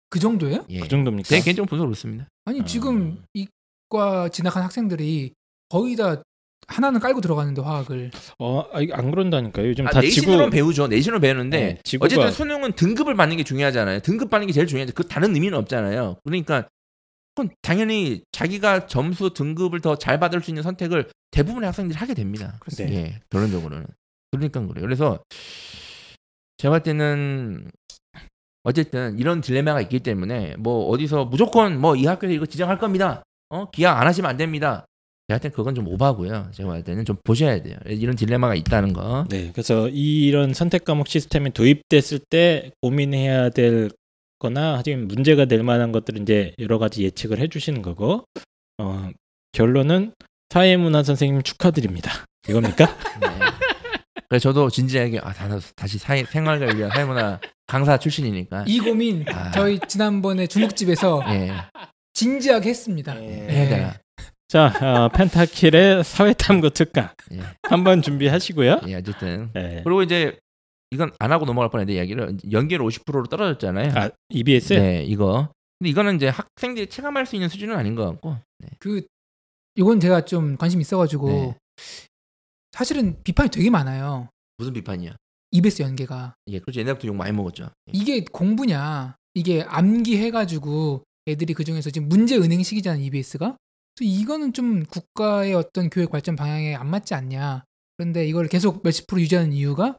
그 0.09 0.19
정도예요? 0.19 0.65
예. 0.69 0.79
그 0.79 0.87
정도입니까? 0.87 1.27
제 1.27 1.39
개인적으로 1.41 1.67
분석을 1.69 1.87
그렇습니다. 1.89 2.27
아니 2.45 2.61
아. 2.61 2.65
지금 2.65 3.23
이과 3.33 4.29
진학한 4.29 4.63
학생들이 4.63 5.33
거의 5.69 5.95
다 5.95 6.21
하나는 6.71 6.99
깔고 6.99 7.21
들어가는데 7.21 7.61
화학을 7.61 8.11
어, 8.39 8.61
아, 8.71 8.79
안 8.93 9.11
그런다니까요. 9.11 9.67
요즘 9.67 9.87
아, 9.87 9.91
다 9.91 9.99
내신으로 10.01 10.37
지구 10.45 10.49
배우죠. 10.49 10.87
내신으로 10.87 11.19
배우는데 11.19 11.59
네, 11.59 11.79
지구가- 11.83 12.05
어쨌든 12.05 12.31
수능은 12.31 12.73
등급을 12.73 13.15
받는 13.15 13.37
게 13.37 13.43
중요하잖아요. 13.43 13.99
등급 13.99 14.29
받는 14.29 14.47
게 14.47 14.53
제일 14.53 14.67
중요하죠. 14.67 14.93
그 14.93 15.07
다른 15.07 15.33
의미는 15.35 15.57
없잖아요. 15.57 16.17
그러니까 16.23 16.67
그건 17.35 17.53
당연히 17.61 18.23
자기가 18.31 18.87
점수 18.87 19.33
등급을 19.33 19.79
더 19.81 19.95
잘 19.95 20.19
받을 20.19 20.41
수 20.41 20.49
있는 20.51 20.63
선택을 20.63 21.09
대부분의 21.31 21.67
학생들이 21.67 21.97
하게 21.97 22.13
됩니다. 22.13 22.57
그렇습니다. 22.59 22.95
예, 22.97 23.19
결론적으로는 23.29 23.85
그러니까 24.31 24.59
그래요. 24.65 24.81
그래서 24.85 25.19
제가 26.57 26.73
볼 26.73 26.83
때는 26.83 27.69
어쨌든 28.63 29.17
이런 29.17 29.41
딜레마가 29.41 29.81
있기 29.81 29.99
때문에 30.01 30.55
뭐 30.59 30.87
어디서 30.89 31.25
무조건 31.25 31.79
뭐 31.79 31.95
이 31.95 32.05
학교에서 32.05 32.33
이거 32.33 32.45
지정할 32.45 32.77
겁니다. 32.77 33.23
어 33.49 33.69
기약 33.71 33.99
안 33.99 34.07
하시면 34.07 34.29
안 34.29 34.37
됩니다. 34.37 34.85
땐 35.39 35.51
그건 35.51 35.75
좀 35.75 35.87
오바고요. 35.87 36.49
제가 36.53 36.69
볼 36.69 36.83
때는 36.83 37.05
좀 37.05 37.15
보셔야 37.23 37.61
돼요. 37.61 37.77
이런 37.85 38.15
딜레마가 38.15 38.55
있다는 38.55 38.93
거. 38.93 39.25
네, 39.29 39.51
그래서 39.53 39.87
이런 39.89 40.53
선택 40.53 40.83
과목 40.85 41.07
시스템이 41.07 41.51
도입됐을 41.51 42.19
때 42.29 42.71
고민해야 42.81 43.49
될 43.49 43.89
거나 44.39 44.73
하여튼 44.73 45.07
문제가 45.07 45.45
될 45.45 45.63
만한 45.63 45.91
것들을 45.91 46.21
이제 46.21 46.53
여러 46.59 46.79
가지 46.79 47.03
예측을 47.03 47.39
해 47.39 47.47
주시는 47.47 47.81
거고 47.81 48.23
어, 48.79 49.09
결론은 49.51 50.13
사회문화 50.49 51.03
선생님 51.03 51.43
축하드립니다. 51.43 52.11
이겁니까? 52.49 52.85
네. 53.21 53.27
그래서 54.27 54.43
저도 54.49 54.69
진지하게 54.69 55.19
아 55.21 55.31
다- 55.33 55.59
다시 55.75 55.97
사회, 55.97 56.23
생활과 56.23 56.67
윤리 56.69 56.89
사회문화 56.89 57.39
강사 57.67 57.97
출신이니까 57.97 58.65
이 58.67 58.79
고민 58.79 59.25
아. 59.29 59.51
저희 59.51 59.79
지난번에 59.87 60.47
중국집에서 60.47 61.21
예 61.29 61.51
진지하게 62.13 62.69
했습니다. 62.69 63.21
예. 63.23 63.91
자, 64.51 64.65
어, 64.81 65.07
펜타킬의 65.07 66.03
사회탐구 66.03 66.71
특강 66.71 67.07
예, 67.31 67.39
한번 67.63 68.01
준비하시고요. 68.01 68.81
예 68.87 68.95
어쨌든 68.95 69.49
네. 69.53 69.79
그리고 69.85 70.03
이제 70.03 70.37
이건 70.89 71.13
안 71.19 71.31
하고 71.31 71.45
넘어갈 71.45 71.69
뻔했는데 71.69 71.95
이야기를 71.95 72.37
연계율 72.51 72.81
50%로 72.81 73.27
떨어졌잖아요. 73.27 73.93
아, 73.95 74.09
EBS? 74.27 74.73
네 74.73 75.03
이거 75.05 75.47
근데 75.79 75.89
이거는 75.89 76.17
이제 76.17 76.27
학생들이 76.27 76.87
체감할 76.87 77.25
수 77.27 77.37
있는 77.37 77.47
수준은 77.47 77.77
아닌 77.77 77.95
것 77.95 78.05
같고 78.07 78.35
네. 78.59 78.67
그 78.79 79.05
이건 79.75 80.01
제가 80.01 80.25
좀 80.25 80.57
관심 80.57 80.81
있어가지고 80.81 81.29
네. 81.29 81.55
사실은 82.73 83.23
비판이 83.23 83.51
되게 83.51 83.69
많아요. 83.69 84.27
무슨 84.57 84.73
비판이야? 84.73 85.15
EBS 85.51 85.81
연계가 85.81 86.33
예 86.47 86.59
그렇죠 86.59 86.81
옛날부터 86.81 87.07
욕 87.07 87.15
많이 87.15 87.31
먹었죠. 87.31 87.69
예. 87.87 87.91
이게 87.93 88.25
공부냐 88.25 89.15
이게 89.33 89.63
암기해가지고 89.63 91.03
애들이 91.27 91.53
그 91.53 91.63
중에서 91.63 91.89
지금 91.89 92.09
문제 92.09 92.35
은행식이잖아요 92.35 93.01
EBS가. 93.05 93.55
그래서 94.01 94.21
이거는 94.21 94.53
좀 94.53 94.83
국가의 94.85 95.53
어떤 95.53 95.89
교육 95.89 96.11
발전 96.11 96.35
방향에 96.35 96.73
안 96.75 96.87
맞지 96.89 97.13
않냐. 97.13 97.63
그런데 97.97 98.25
이걸 98.25 98.47
계속 98.47 98.81
몇십 98.83 99.05
프로 99.07 99.21
유지하는 99.21 99.53
이유가 99.53 99.95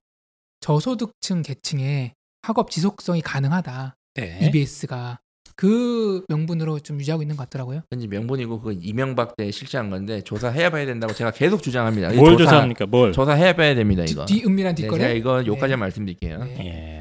저소득층 0.60 1.42
계층의 1.42 2.14
학업 2.42 2.70
지속성이 2.70 3.20
가능하다. 3.20 3.96
네. 4.14 4.40
EBS가 4.42 5.20
그 5.54 6.24
명분으로 6.28 6.80
좀 6.80 6.98
유지하고 6.98 7.22
있는 7.22 7.36
것 7.36 7.44
같더라고요. 7.44 7.82
현재 7.92 8.06
명분이고 8.08 8.58
그거 8.58 8.72
이명박 8.72 9.36
때 9.36 9.50
실시한 9.52 9.90
건데 9.90 10.20
조사해야 10.22 10.70
봐야 10.70 10.84
된다고 10.84 11.12
제가 11.14 11.30
계속 11.30 11.62
주장합니다. 11.62 12.10
이뭘 12.12 12.32
조사- 12.32 12.38
조사 12.50 12.62
합니까? 12.62 12.86
뭘? 12.86 13.12
조사해야 13.12 13.54
봐야 13.54 13.74
됩니다 13.74 14.02
이거. 14.08 14.24
뒤, 14.24 14.42
은밀한 14.44 14.74
네, 14.74 14.82
뒷거래. 14.82 15.02
제가 15.04 15.14
이거 15.14 15.46
요까지 15.46 15.72
네. 15.74 15.76
말씀드릴게요. 15.76 16.42
네. 16.44 16.56
예. 16.66 17.00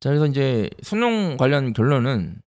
자 0.00 0.08
그래서 0.08 0.26
이제 0.26 0.68
수능 0.82 1.36
관련 1.36 1.72
결론은 1.74 2.40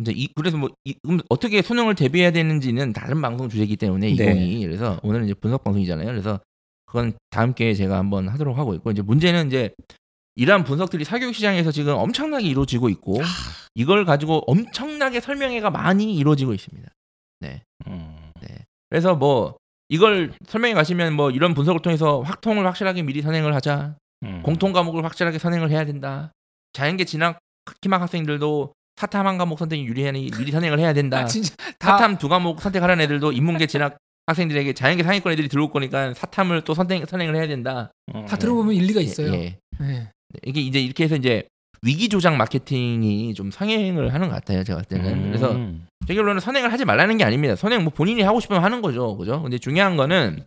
이제 0.00 0.12
이 0.14 0.28
그래서 0.34 0.56
뭐 0.56 0.70
이, 0.84 0.94
그럼 1.02 1.20
어떻게 1.28 1.62
수능을 1.62 1.94
대비해야 1.94 2.30
되는지는 2.30 2.92
다른 2.92 3.20
방송 3.20 3.48
주제이기 3.48 3.76
때문에 3.76 4.14
네. 4.14 4.34
20이 4.34 4.62
그래서 4.62 4.98
오늘은 5.02 5.26
이제 5.26 5.34
분석 5.34 5.64
방송이잖아요. 5.64 6.06
그래서 6.06 6.40
그건 6.86 7.12
다음 7.30 7.54
기회에 7.54 7.74
제가 7.74 7.98
한번 7.98 8.28
하도록 8.28 8.56
하고 8.56 8.74
있고 8.74 8.90
이제 8.90 9.02
문제는 9.02 9.48
이제 9.48 9.74
이러한 10.36 10.64
분석들이 10.64 11.04
사교육 11.04 11.34
시장에서 11.34 11.72
지금 11.72 11.94
엄청나게 11.94 12.46
이루어지고 12.46 12.88
있고 12.90 13.20
이걸 13.74 14.04
가지고 14.04 14.42
엄청나게 14.46 15.20
설명회가 15.20 15.70
많이 15.70 16.14
이루어지고 16.16 16.54
있습니다. 16.54 16.88
음. 17.88 18.16
그래서 18.88 19.14
뭐 19.14 19.56
이걸 19.88 20.32
설명해 20.46 20.74
가시면 20.74 21.14
뭐 21.14 21.30
이런 21.30 21.54
분석을 21.54 21.80
통해서 21.80 22.20
확통을 22.22 22.66
확실하게 22.66 23.02
미리 23.02 23.22
선행을 23.22 23.54
하자. 23.54 23.96
음. 24.24 24.42
공통 24.42 24.72
과목을 24.72 25.04
확실하게 25.04 25.38
선행을 25.38 25.70
해야 25.70 25.84
된다. 25.84 26.32
자연계 26.72 27.04
진학 27.04 27.38
키막 27.80 28.00
학생들도 28.00 28.72
사탐 28.98 29.28
한 29.28 29.38
과목 29.38 29.60
선택이 29.60 29.84
유리하니 29.84 30.32
미리 30.36 30.50
선행을 30.50 30.80
해야 30.80 30.92
된다. 30.92 31.20
아, 31.20 31.24
진짜 31.24 31.54
다 31.78 31.92
사탐 31.92 32.18
두 32.18 32.28
과목 32.28 32.60
선택하라는 32.60 33.04
애들도 33.04 33.30
인문계 33.30 33.68
진학 33.68 33.96
학생들에게 34.26 34.72
자연계 34.72 35.04
상위권 35.04 35.32
애들이 35.32 35.48
들어올 35.48 35.70
거니까 35.70 36.12
사탐을 36.14 36.62
또 36.62 36.74
선행, 36.74 37.06
선행을 37.06 37.36
해야 37.36 37.46
된다. 37.46 37.92
음. 38.12 38.26
다 38.26 38.36
들어보면 38.36 38.74
일리가 38.74 39.00
있어요. 39.00 39.32
예, 39.34 39.38
예. 39.40 39.58
네. 39.78 40.10
이게 40.44 40.60
이제 40.60 40.80
이렇게 40.80 41.04
해서 41.04 41.14
이제 41.14 41.44
위기 41.82 42.08
조작 42.08 42.34
마케팅이 42.34 43.34
좀 43.34 43.52
상행을 43.52 44.12
하는 44.12 44.28
것 44.28 44.34
같아요. 44.34 44.64
제가 44.64 44.80
봤을 44.80 44.88
때는. 44.88 45.14
음. 45.14 45.22
그래서 45.28 45.56
제 46.08 46.14
결론은 46.14 46.40
선행을 46.40 46.72
하지 46.72 46.84
말라는 46.84 47.18
게 47.18 47.24
아닙니다. 47.24 47.54
선행 47.54 47.84
뭐 47.84 47.92
본인이 47.94 48.22
하고 48.22 48.40
싶으면 48.40 48.64
하는 48.64 48.82
거죠. 48.82 49.16
그죠? 49.16 49.40
근데 49.40 49.58
중요한 49.58 49.96
거는 49.96 50.44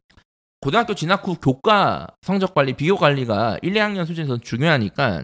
고등학교 0.60 0.94
진학 0.94 1.26
후 1.26 1.36
교과 1.36 2.08
성적 2.22 2.54
관리, 2.54 2.74
비교 2.74 2.98
관리가 2.98 3.60
1, 3.62 3.74
2학년 3.74 4.06
수준에서 4.06 4.40
중요하니까 4.40 5.24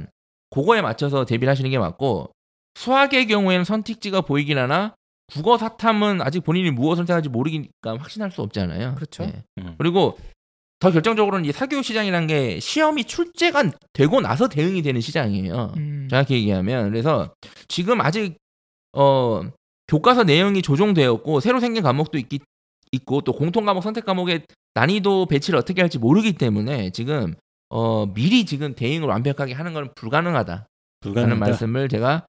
그거에 0.50 0.82
맞춰서 0.82 1.26
대비를 1.26 1.52
하시는 1.52 1.70
게 1.70 1.78
맞고 1.78 2.32
수학의 2.78 3.26
경우에는 3.26 3.66
선택지가 3.66 4.22
보이긴 4.22 4.60
하나 4.60 4.96
국어 5.34 5.58
사탐은 5.58 6.22
아직 6.22 6.42
본인이 6.42 6.70
무엇을 6.70 7.02
선택할지 7.02 7.28
모르니까 7.28 7.98
확신할 7.98 8.32
수 8.32 8.44
없잖아요. 8.44 8.94
그렇죠. 8.96 9.26
네. 9.26 9.44
음. 9.58 9.76
그리고 9.80 10.18
더 10.80 10.92
결정적으로는 10.92 11.46
이 11.46 11.52
사교육 11.52 11.84
시장이라는 11.84 12.28
게 12.28 12.60
시험이 12.60 13.04
출제가 13.04 13.72
되고 13.94 14.22
나서 14.22 14.48
대응이 14.48 14.84
되는 14.84 15.02
시장이에요. 15.02 15.74
음. 15.78 16.08
정확히 16.08 16.36
얘기하면 16.36 16.92
그래서 16.92 17.34
지금 17.68 18.00
아직 18.00 18.38
어 18.94 19.42
교과서 19.88 20.24
내용이 20.24 20.62
조정되었고 20.62 21.40
새로 21.40 21.60
생긴 21.60 21.82
과목도 21.82 22.20
있기 22.20 22.42
있고 22.92 23.22
또 23.22 23.34
공통 23.34 23.66
과목 23.66 23.82
선택 23.82 24.06
과목의 24.06 24.44
난이도 24.76 25.26
배치를 25.26 25.58
어떻게 25.58 25.82
할지 25.82 25.98
모르기 25.98 26.34
때문에 26.34 26.92
지금 26.92 27.34
어 27.70 28.06
미리 28.06 28.46
지금 28.46 28.76
대응을 28.76 29.10
완벽하게 29.10 29.54
하는 29.54 29.74
건 29.74 29.90
불가능하다라는 29.96 30.68
불가능하다. 31.02 31.40
말씀을 31.40 31.90
제가 31.90 32.28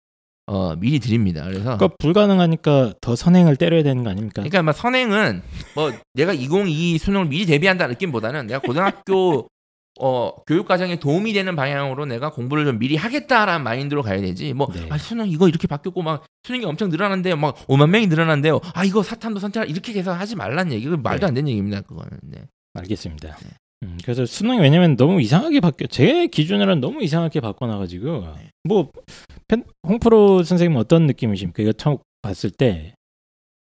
어, 0.48 0.74
미리 0.76 0.98
드립니다. 0.98 1.44
그래서 1.44 1.76
그러니까 1.76 1.88
불가능하니까 1.98 2.94
더 3.02 3.14
선행을 3.14 3.56
때려야 3.56 3.82
되는 3.82 4.02
거 4.02 4.08
아닙니까? 4.08 4.36
그러니까 4.36 4.62
막 4.62 4.72
선행은 4.72 5.42
뭐 5.74 5.92
내가 6.14 6.32
2022 6.32 6.96
수능을 6.96 7.26
미리 7.26 7.44
대비한다 7.44 7.86
느낌보다는 7.86 8.46
내가 8.46 8.58
고등학교 8.58 9.46
어 10.00 10.32
교육 10.46 10.66
과정에 10.66 10.98
도움이 10.98 11.32
되는 11.34 11.54
방향으로 11.54 12.06
내가 12.06 12.30
공부를 12.30 12.64
좀 12.64 12.78
미리 12.78 12.96
하겠다라는 12.96 13.62
마인드로 13.62 14.02
가야 14.02 14.20
되지. 14.22 14.54
뭐 14.54 14.68
네. 14.72 14.86
아, 14.88 14.96
수능 14.96 15.28
이거 15.28 15.48
이렇게 15.48 15.66
바뀌었고 15.66 16.00
막 16.02 16.24
수능이 16.44 16.64
엄청 16.64 16.88
늘어난대요. 16.88 17.36
막 17.36 17.54
5만 17.66 17.90
명이 17.90 18.06
늘어난대요. 18.06 18.60
아 18.72 18.84
이거 18.84 19.02
사탐도 19.02 19.40
선택 19.40 19.68
이렇게 19.68 19.92
해서 19.92 20.14
하지 20.14 20.34
말란 20.34 20.72
얘기. 20.72 20.86
그 20.88 20.94
말도 20.94 21.26
네. 21.26 21.26
안 21.26 21.34
되는 21.34 21.48
얘기입니다. 21.50 21.82
그거는. 21.82 22.10
네. 22.22 22.38
알겠습니다. 22.74 23.36
음, 23.82 23.96
그래서 24.02 24.26
수능이 24.26 24.58
왜냐면 24.60 24.96
너무 24.96 25.20
이상하게 25.20 25.60
바뀌어 25.60 25.86
제 25.86 26.26
기준으로는 26.26 26.80
너무 26.80 27.02
이상하게 27.02 27.40
바꿔놔가지고 27.40 28.20
네. 28.36 28.50
뭐 28.64 28.90
펜- 29.46 29.64
홍프로 29.86 30.42
선생님 30.42 30.76
어떤 30.76 31.06
느낌이십니까? 31.06 31.62
이거 31.62 31.72
처음 31.72 31.98
봤을 32.22 32.50
때 32.50 32.94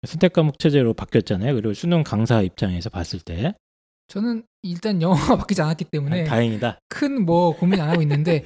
선택 0.07 0.33
과목 0.33 0.59
체제로 0.59 0.95
바뀌었잖아요. 0.95 1.55
그리고 1.55 1.75
수능 1.75 2.03
강사 2.03 2.41
입장에서 2.41 2.89
봤을 2.91 3.19
때 3.21 3.55
저는 4.09 4.45
일단 4.63 5.03
영어가 5.03 5.37
바뀌지 5.37 5.61
않았기 5.63 5.85
때문에 5.87 6.23
아, 6.23 6.25
다행이다. 6.25 6.79
큰 6.89 7.25
뭐 7.27 7.55
고민 7.57 7.81
안 7.81 7.91
하고 7.91 8.03
있는데 8.03 8.45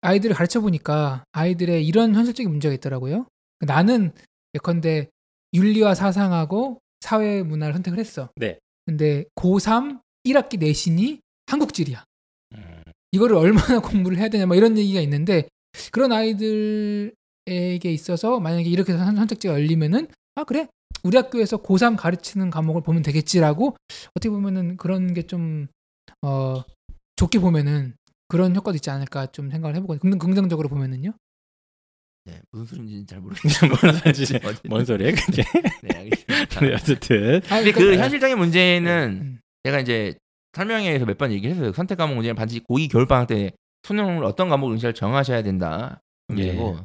아이들을 0.00 0.34
가르쳐 0.36 0.60
보니까 0.60 1.24
아이들의 1.32 1.86
이런 1.86 2.14
현실적인 2.14 2.50
문제가 2.50 2.74
있더라고요. 2.74 3.26
나는 3.60 4.12
예컨대 4.54 5.08
윤리와 5.54 5.94
사상하고 5.94 6.78
사회 7.00 7.42
문화를 7.42 7.74
선택을 7.74 7.98
했어. 7.98 8.30
네. 8.36 8.58
근데 8.86 9.24
고3 9.36 10.00
1학기 10.24 10.58
내신이 10.58 11.20
한국질이야. 11.46 12.04
음, 12.54 12.82
이거를 13.12 13.36
얼마나 13.36 13.80
공부를 13.80 14.18
해야 14.18 14.28
되냐 14.28 14.46
뭐 14.46 14.56
이런 14.56 14.76
얘기가 14.78 15.00
있는데 15.00 15.48
그런 15.92 16.12
아이들에게 16.12 17.12
있어서 17.92 18.40
만약에 18.40 18.68
이렇게 18.68 18.92
선- 18.96 19.16
선택지가 19.16 19.54
열리면은 19.54 20.08
아 20.36 20.44
그래 20.44 20.68
우리 21.02 21.16
학교에서 21.16 21.58
고3 21.58 21.96
가르치는 21.96 22.50
과목을 22.50 22.82
보면 22.82 23.02
되겠지라고 23.02 23.76
어떻게 24.14 24.30
보면은 24.30 24.76
그런 24.76 25.12
게 25.14 25.22
좀 25.22 25.66
어, 26.22 26.62
좋게 27.16 27.38
보면은 27.38 27.94
그런 28.28 28.56
효과도 28.56 28.76
있지 28.76 28.88
않을까 28.90 29.26
좀 29.26 29.50
생각을 29.50 29.76
해보고 29.76 29.98
긍정, 29.98 30.18
긍정적으로 30.18 30.68
보면은요 30.68 31.12
네. 32.26 32.40
무슨 32.50 32.66
소리인지는 32.66 33.06
잘 33.06 33.20
모르겠어요. 33.20 33.70
뭔 33.82 33.94
소리지? 33.98 34.40
뭔 34.68 34.84
소리야 34.86 35.12
그게? 35.14 35.42
네, 35.82 35.96
알겠습니다. 35.98 36.60
네, 36.64 36.74
어쨌든 36.74 37.36
아, 37.50 37.56
근데 37.58 37.72
그 37.72 37.80
그러니까- 37.80 38.02
현실적인 38.04 38.38
문제는 38.38 39.18
음, 39.20 39.40
제가 39.64 39.80
이제 39.80 40.14
설명회에서 40.52 41.04
몇 41.06 41.18
번 41.18 41.32
얘기를 41.32 41.54
했어요. 41.54 41.72
선택 41.72 41.96
과목 41.98 42.14
문제는 42.14 42.36
반드시 42.36 42.60
고2 42.60 42.90
겨울 42.90 43.06
방학 43.06 43.26
때 43.26 43.50
수능을 43.82 44.24
어떤 44.24 44.48
과목 44.48 44.70
응시를 44.72 44.94
정하셔야 44.94 45.42
된다. 45.42 46.00
문제고 46.28 46.78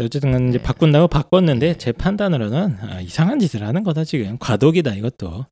어쨌든 0.00 0.32
간에 0.32 0.48
이제 0.48 0.58
네. 0.58 0.62
바꾼다고 0.64 1.08
바꿨는데 1.08 1.78
제 1.78 1.92
판단으로는 1.92 2.76
아, 2.82 3.00
이상한 3.00 3.38
짓을 3.38 3.62
하는 3.62 3.82
거다 3.82 4.04
지금 4.04 4.36
과도기다 4.38 4.94
이것도 4.94 5.46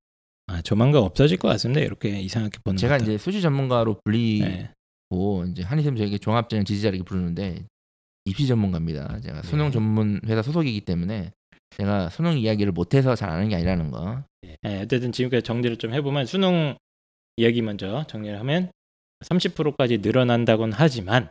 아, 0.46 0.60
조만간 0.62 1.02
없어질 1.02 1.38
것 1.38 1.48
같습니다. 1.48 1.80
이렇게 1.80 2.20
이상하게 2.20 2.58
보는 2.62 2.76
제가 2.76 2.98
것도. 2.98 3.04
이제 3.12 3.18
수시 3.18 3.40
전문가로 3.40 4.00
불리고 4.04 4.44
네. 4.46 4.70
이제 5.50 5.62
한희쌤 5.62 5.96
저에게 5.96 6.18
종합전형 6.18 6.64
지지자 6.66 6.88
이렇게 6.90 7.02
부르는데 7.04 7.64
입시 8.26 8.46
전문가입니다. 8.46 9.20
제가 9.20 9.42
수능 9.42 9.66
네. 9.66 9.70
전문 9.72 10.20
회사 10.26 10.42
소속이기 10.42 10.82
때문에 10.82 11.32
제가 11.76 12.10
수능 12.10 12.38
이야기를 12.38 12.72
못해서 12.72 13.14
잘 13.14 13.30
아는 13.30 13.48
게 13.48 13.56
아니라는 13.56 13.90
거. 13.90 14.22
네, 14.62 14.82
어쨌든 14.82 15.12
지금까지 15.12 15.42
정리를 15.42 15.76
좀 15.78 15.92
해보면 15.94 16.26
수능 16.26 16.76
이야기 17.36 17.62
먼저 17.62 18.04
정리를 18.08 18.38
하면 18.40 18.70
30%까지 19.24 19.98
늘어난다고는 19.98 20.74
하지만 20.76 21.30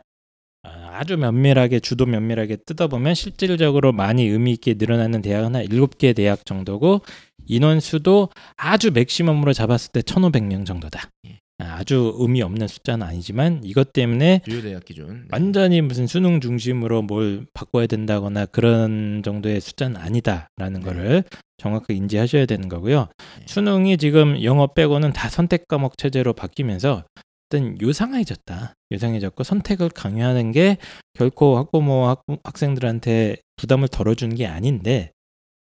아, 0.62 0.98
아주 0.98 1.16
면밀하게 1.16 1.80
주도 1.80 2.06
면밀하게 2.06 2.56
뜯어보면 2.66 3.14
실질적으로 3.14 3.92
많이 3.92 4.24
의미 4.26 4.52
있게 4.52 4.74
늘어나는 4.74 5.22
대학은 5.22 5.54
한 5.56 5.64
7개 5.66 6.14
대학 6.14 6.44
정도고 6.46 7.02
인원 7.46 7.80
수도 7.80 8.30
아주 8.56 8.90
맥시멈으로 8.90 9.52
잡았을 9.52 9.92
때 9.92 10.00
1,500명 10.00 10.64
정도다. 10.64 11.10
예. 11.26 11.40
아, 11.58 11.76
아주 11.78 12.14
의미 12.18 12.42
없는 12.42 12.66
숫자는 12.66 13.06
아니지만 13.06 13.60
이것 13.62 13.92
때문에 13.92 14.40
주요 14.44 14.60
대학 14.60 14.84
기준. 14.84 15.22
네. 15.22 15.28
완전히 15.30 15.80
무슨 15.80 16.06
수능 16.06 16.40
중심으로 16.40 17.02
뭘 17.02 17.46
바꿔야 17.54 17.86
된다거나 17.86 18.46
그런 18.46 19.22
정도의 19.24 19.60
숫자는 19.60 19.96
아니다라는 20.00 20.80
네. 20.80 20.86
거를 20.86 21.24
정확하게 21.58 21.94
인지하셔야 21.94 22.46
되는 22.46 22.68
거고요. 22.68 23.06
네. 23.38 23.44
수능이 23.46 23.98
지금 23.98 24.42
영어 24.42 24.66
빼고는 24.66 25.12
다 25.12 25.28
선택 25.28 25.68
과목 25.68 25.96
체제로 25.96 26.32
바뀌면서 26.32 27.04
어떤 27.48 27.80
요상해졌다. 27.80 28.74
요상해졌고 28.90 29.44
선택을 29.44 29.90
강요하는 29.90 30.50
게 30.50 30.78
결코 31.12 31.56
학부모 31.58 32.06
학, 32.08 32.24
학생들한테 32.42 33.36
부담을 33.56 33.86
덜어주는 33.86 34.34
게 34.34 34.46
아닌데 34.46 35.12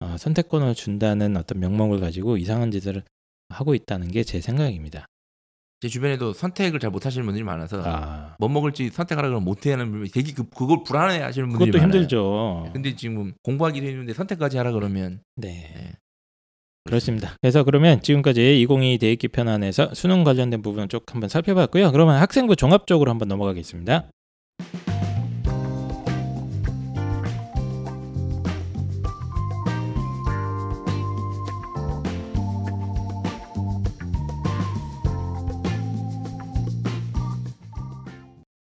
어, 0.01 0.15
선택권을 0.19 0.75
준다는 0.75 1.38
어떤 1.38 1.59
명목을 1.61 2.01
가지고 2.01 2.35
이상한 2.35 2.71
짓을 2.71 3.03
하고 3.49 3.73
있다는 3.73 4.09
게 4.11 4.23
제 4.23 4.41
생각입니다. 4.41 5.05
제 5.80 5.88
주변에도 5.88 6.34
선택을 6.34 6.80
잘 6.80 6.89
못하시는 6.89 7.23
분들이 7.25 7.43
많아서 7.43 7.84
아, 7.86 8.36
뭐 8.39 8.49
먹을지 8.49 8.89
선택하라 8.89 9.28
그러면 9.28 9.45
못하는 9.45 9.91
분들이 9.91 10.09
되게 10.09 10.34
그, 10.34 10.49
그걸 10.49 10.84
불안해하시는 10.84 11.49
분들이 11.49 11.71
그것도 11.71 11.82
많아요. 11.84 11.99
힘들죠. 11.99 12.69
근데 12.73 12.95
지금 12.95 13.34
공부하기로 13.43 13.86
했는데 13.86 14.13
선택까지 14.13 14.57
하라 14.57 14.71
그러면 14.71 15.21
네. 15.36 15.71
네. 15.75 15.91
그렇습니다. 16.86 17.36
그래서 17.41 17.63
그러면 17.63 18.01
지금까지 18.01 18.61
2022 18.61 18.97
대입기 18.97 19.28
편안에서 19.28 19.93
수능 19.93 20.23
관련된 20.23 20.61
부분을 20.61 20.88
쭉 20.88 21.03
한번 21.11 21.30
살펴봤고요. 21.30 21.91
그러면 21.91 22.15
학생부 22.15 22.55
종합적으로 22.55 23.11
한번 23.11 23.28
넘어가겠습니다. 23.28 24.09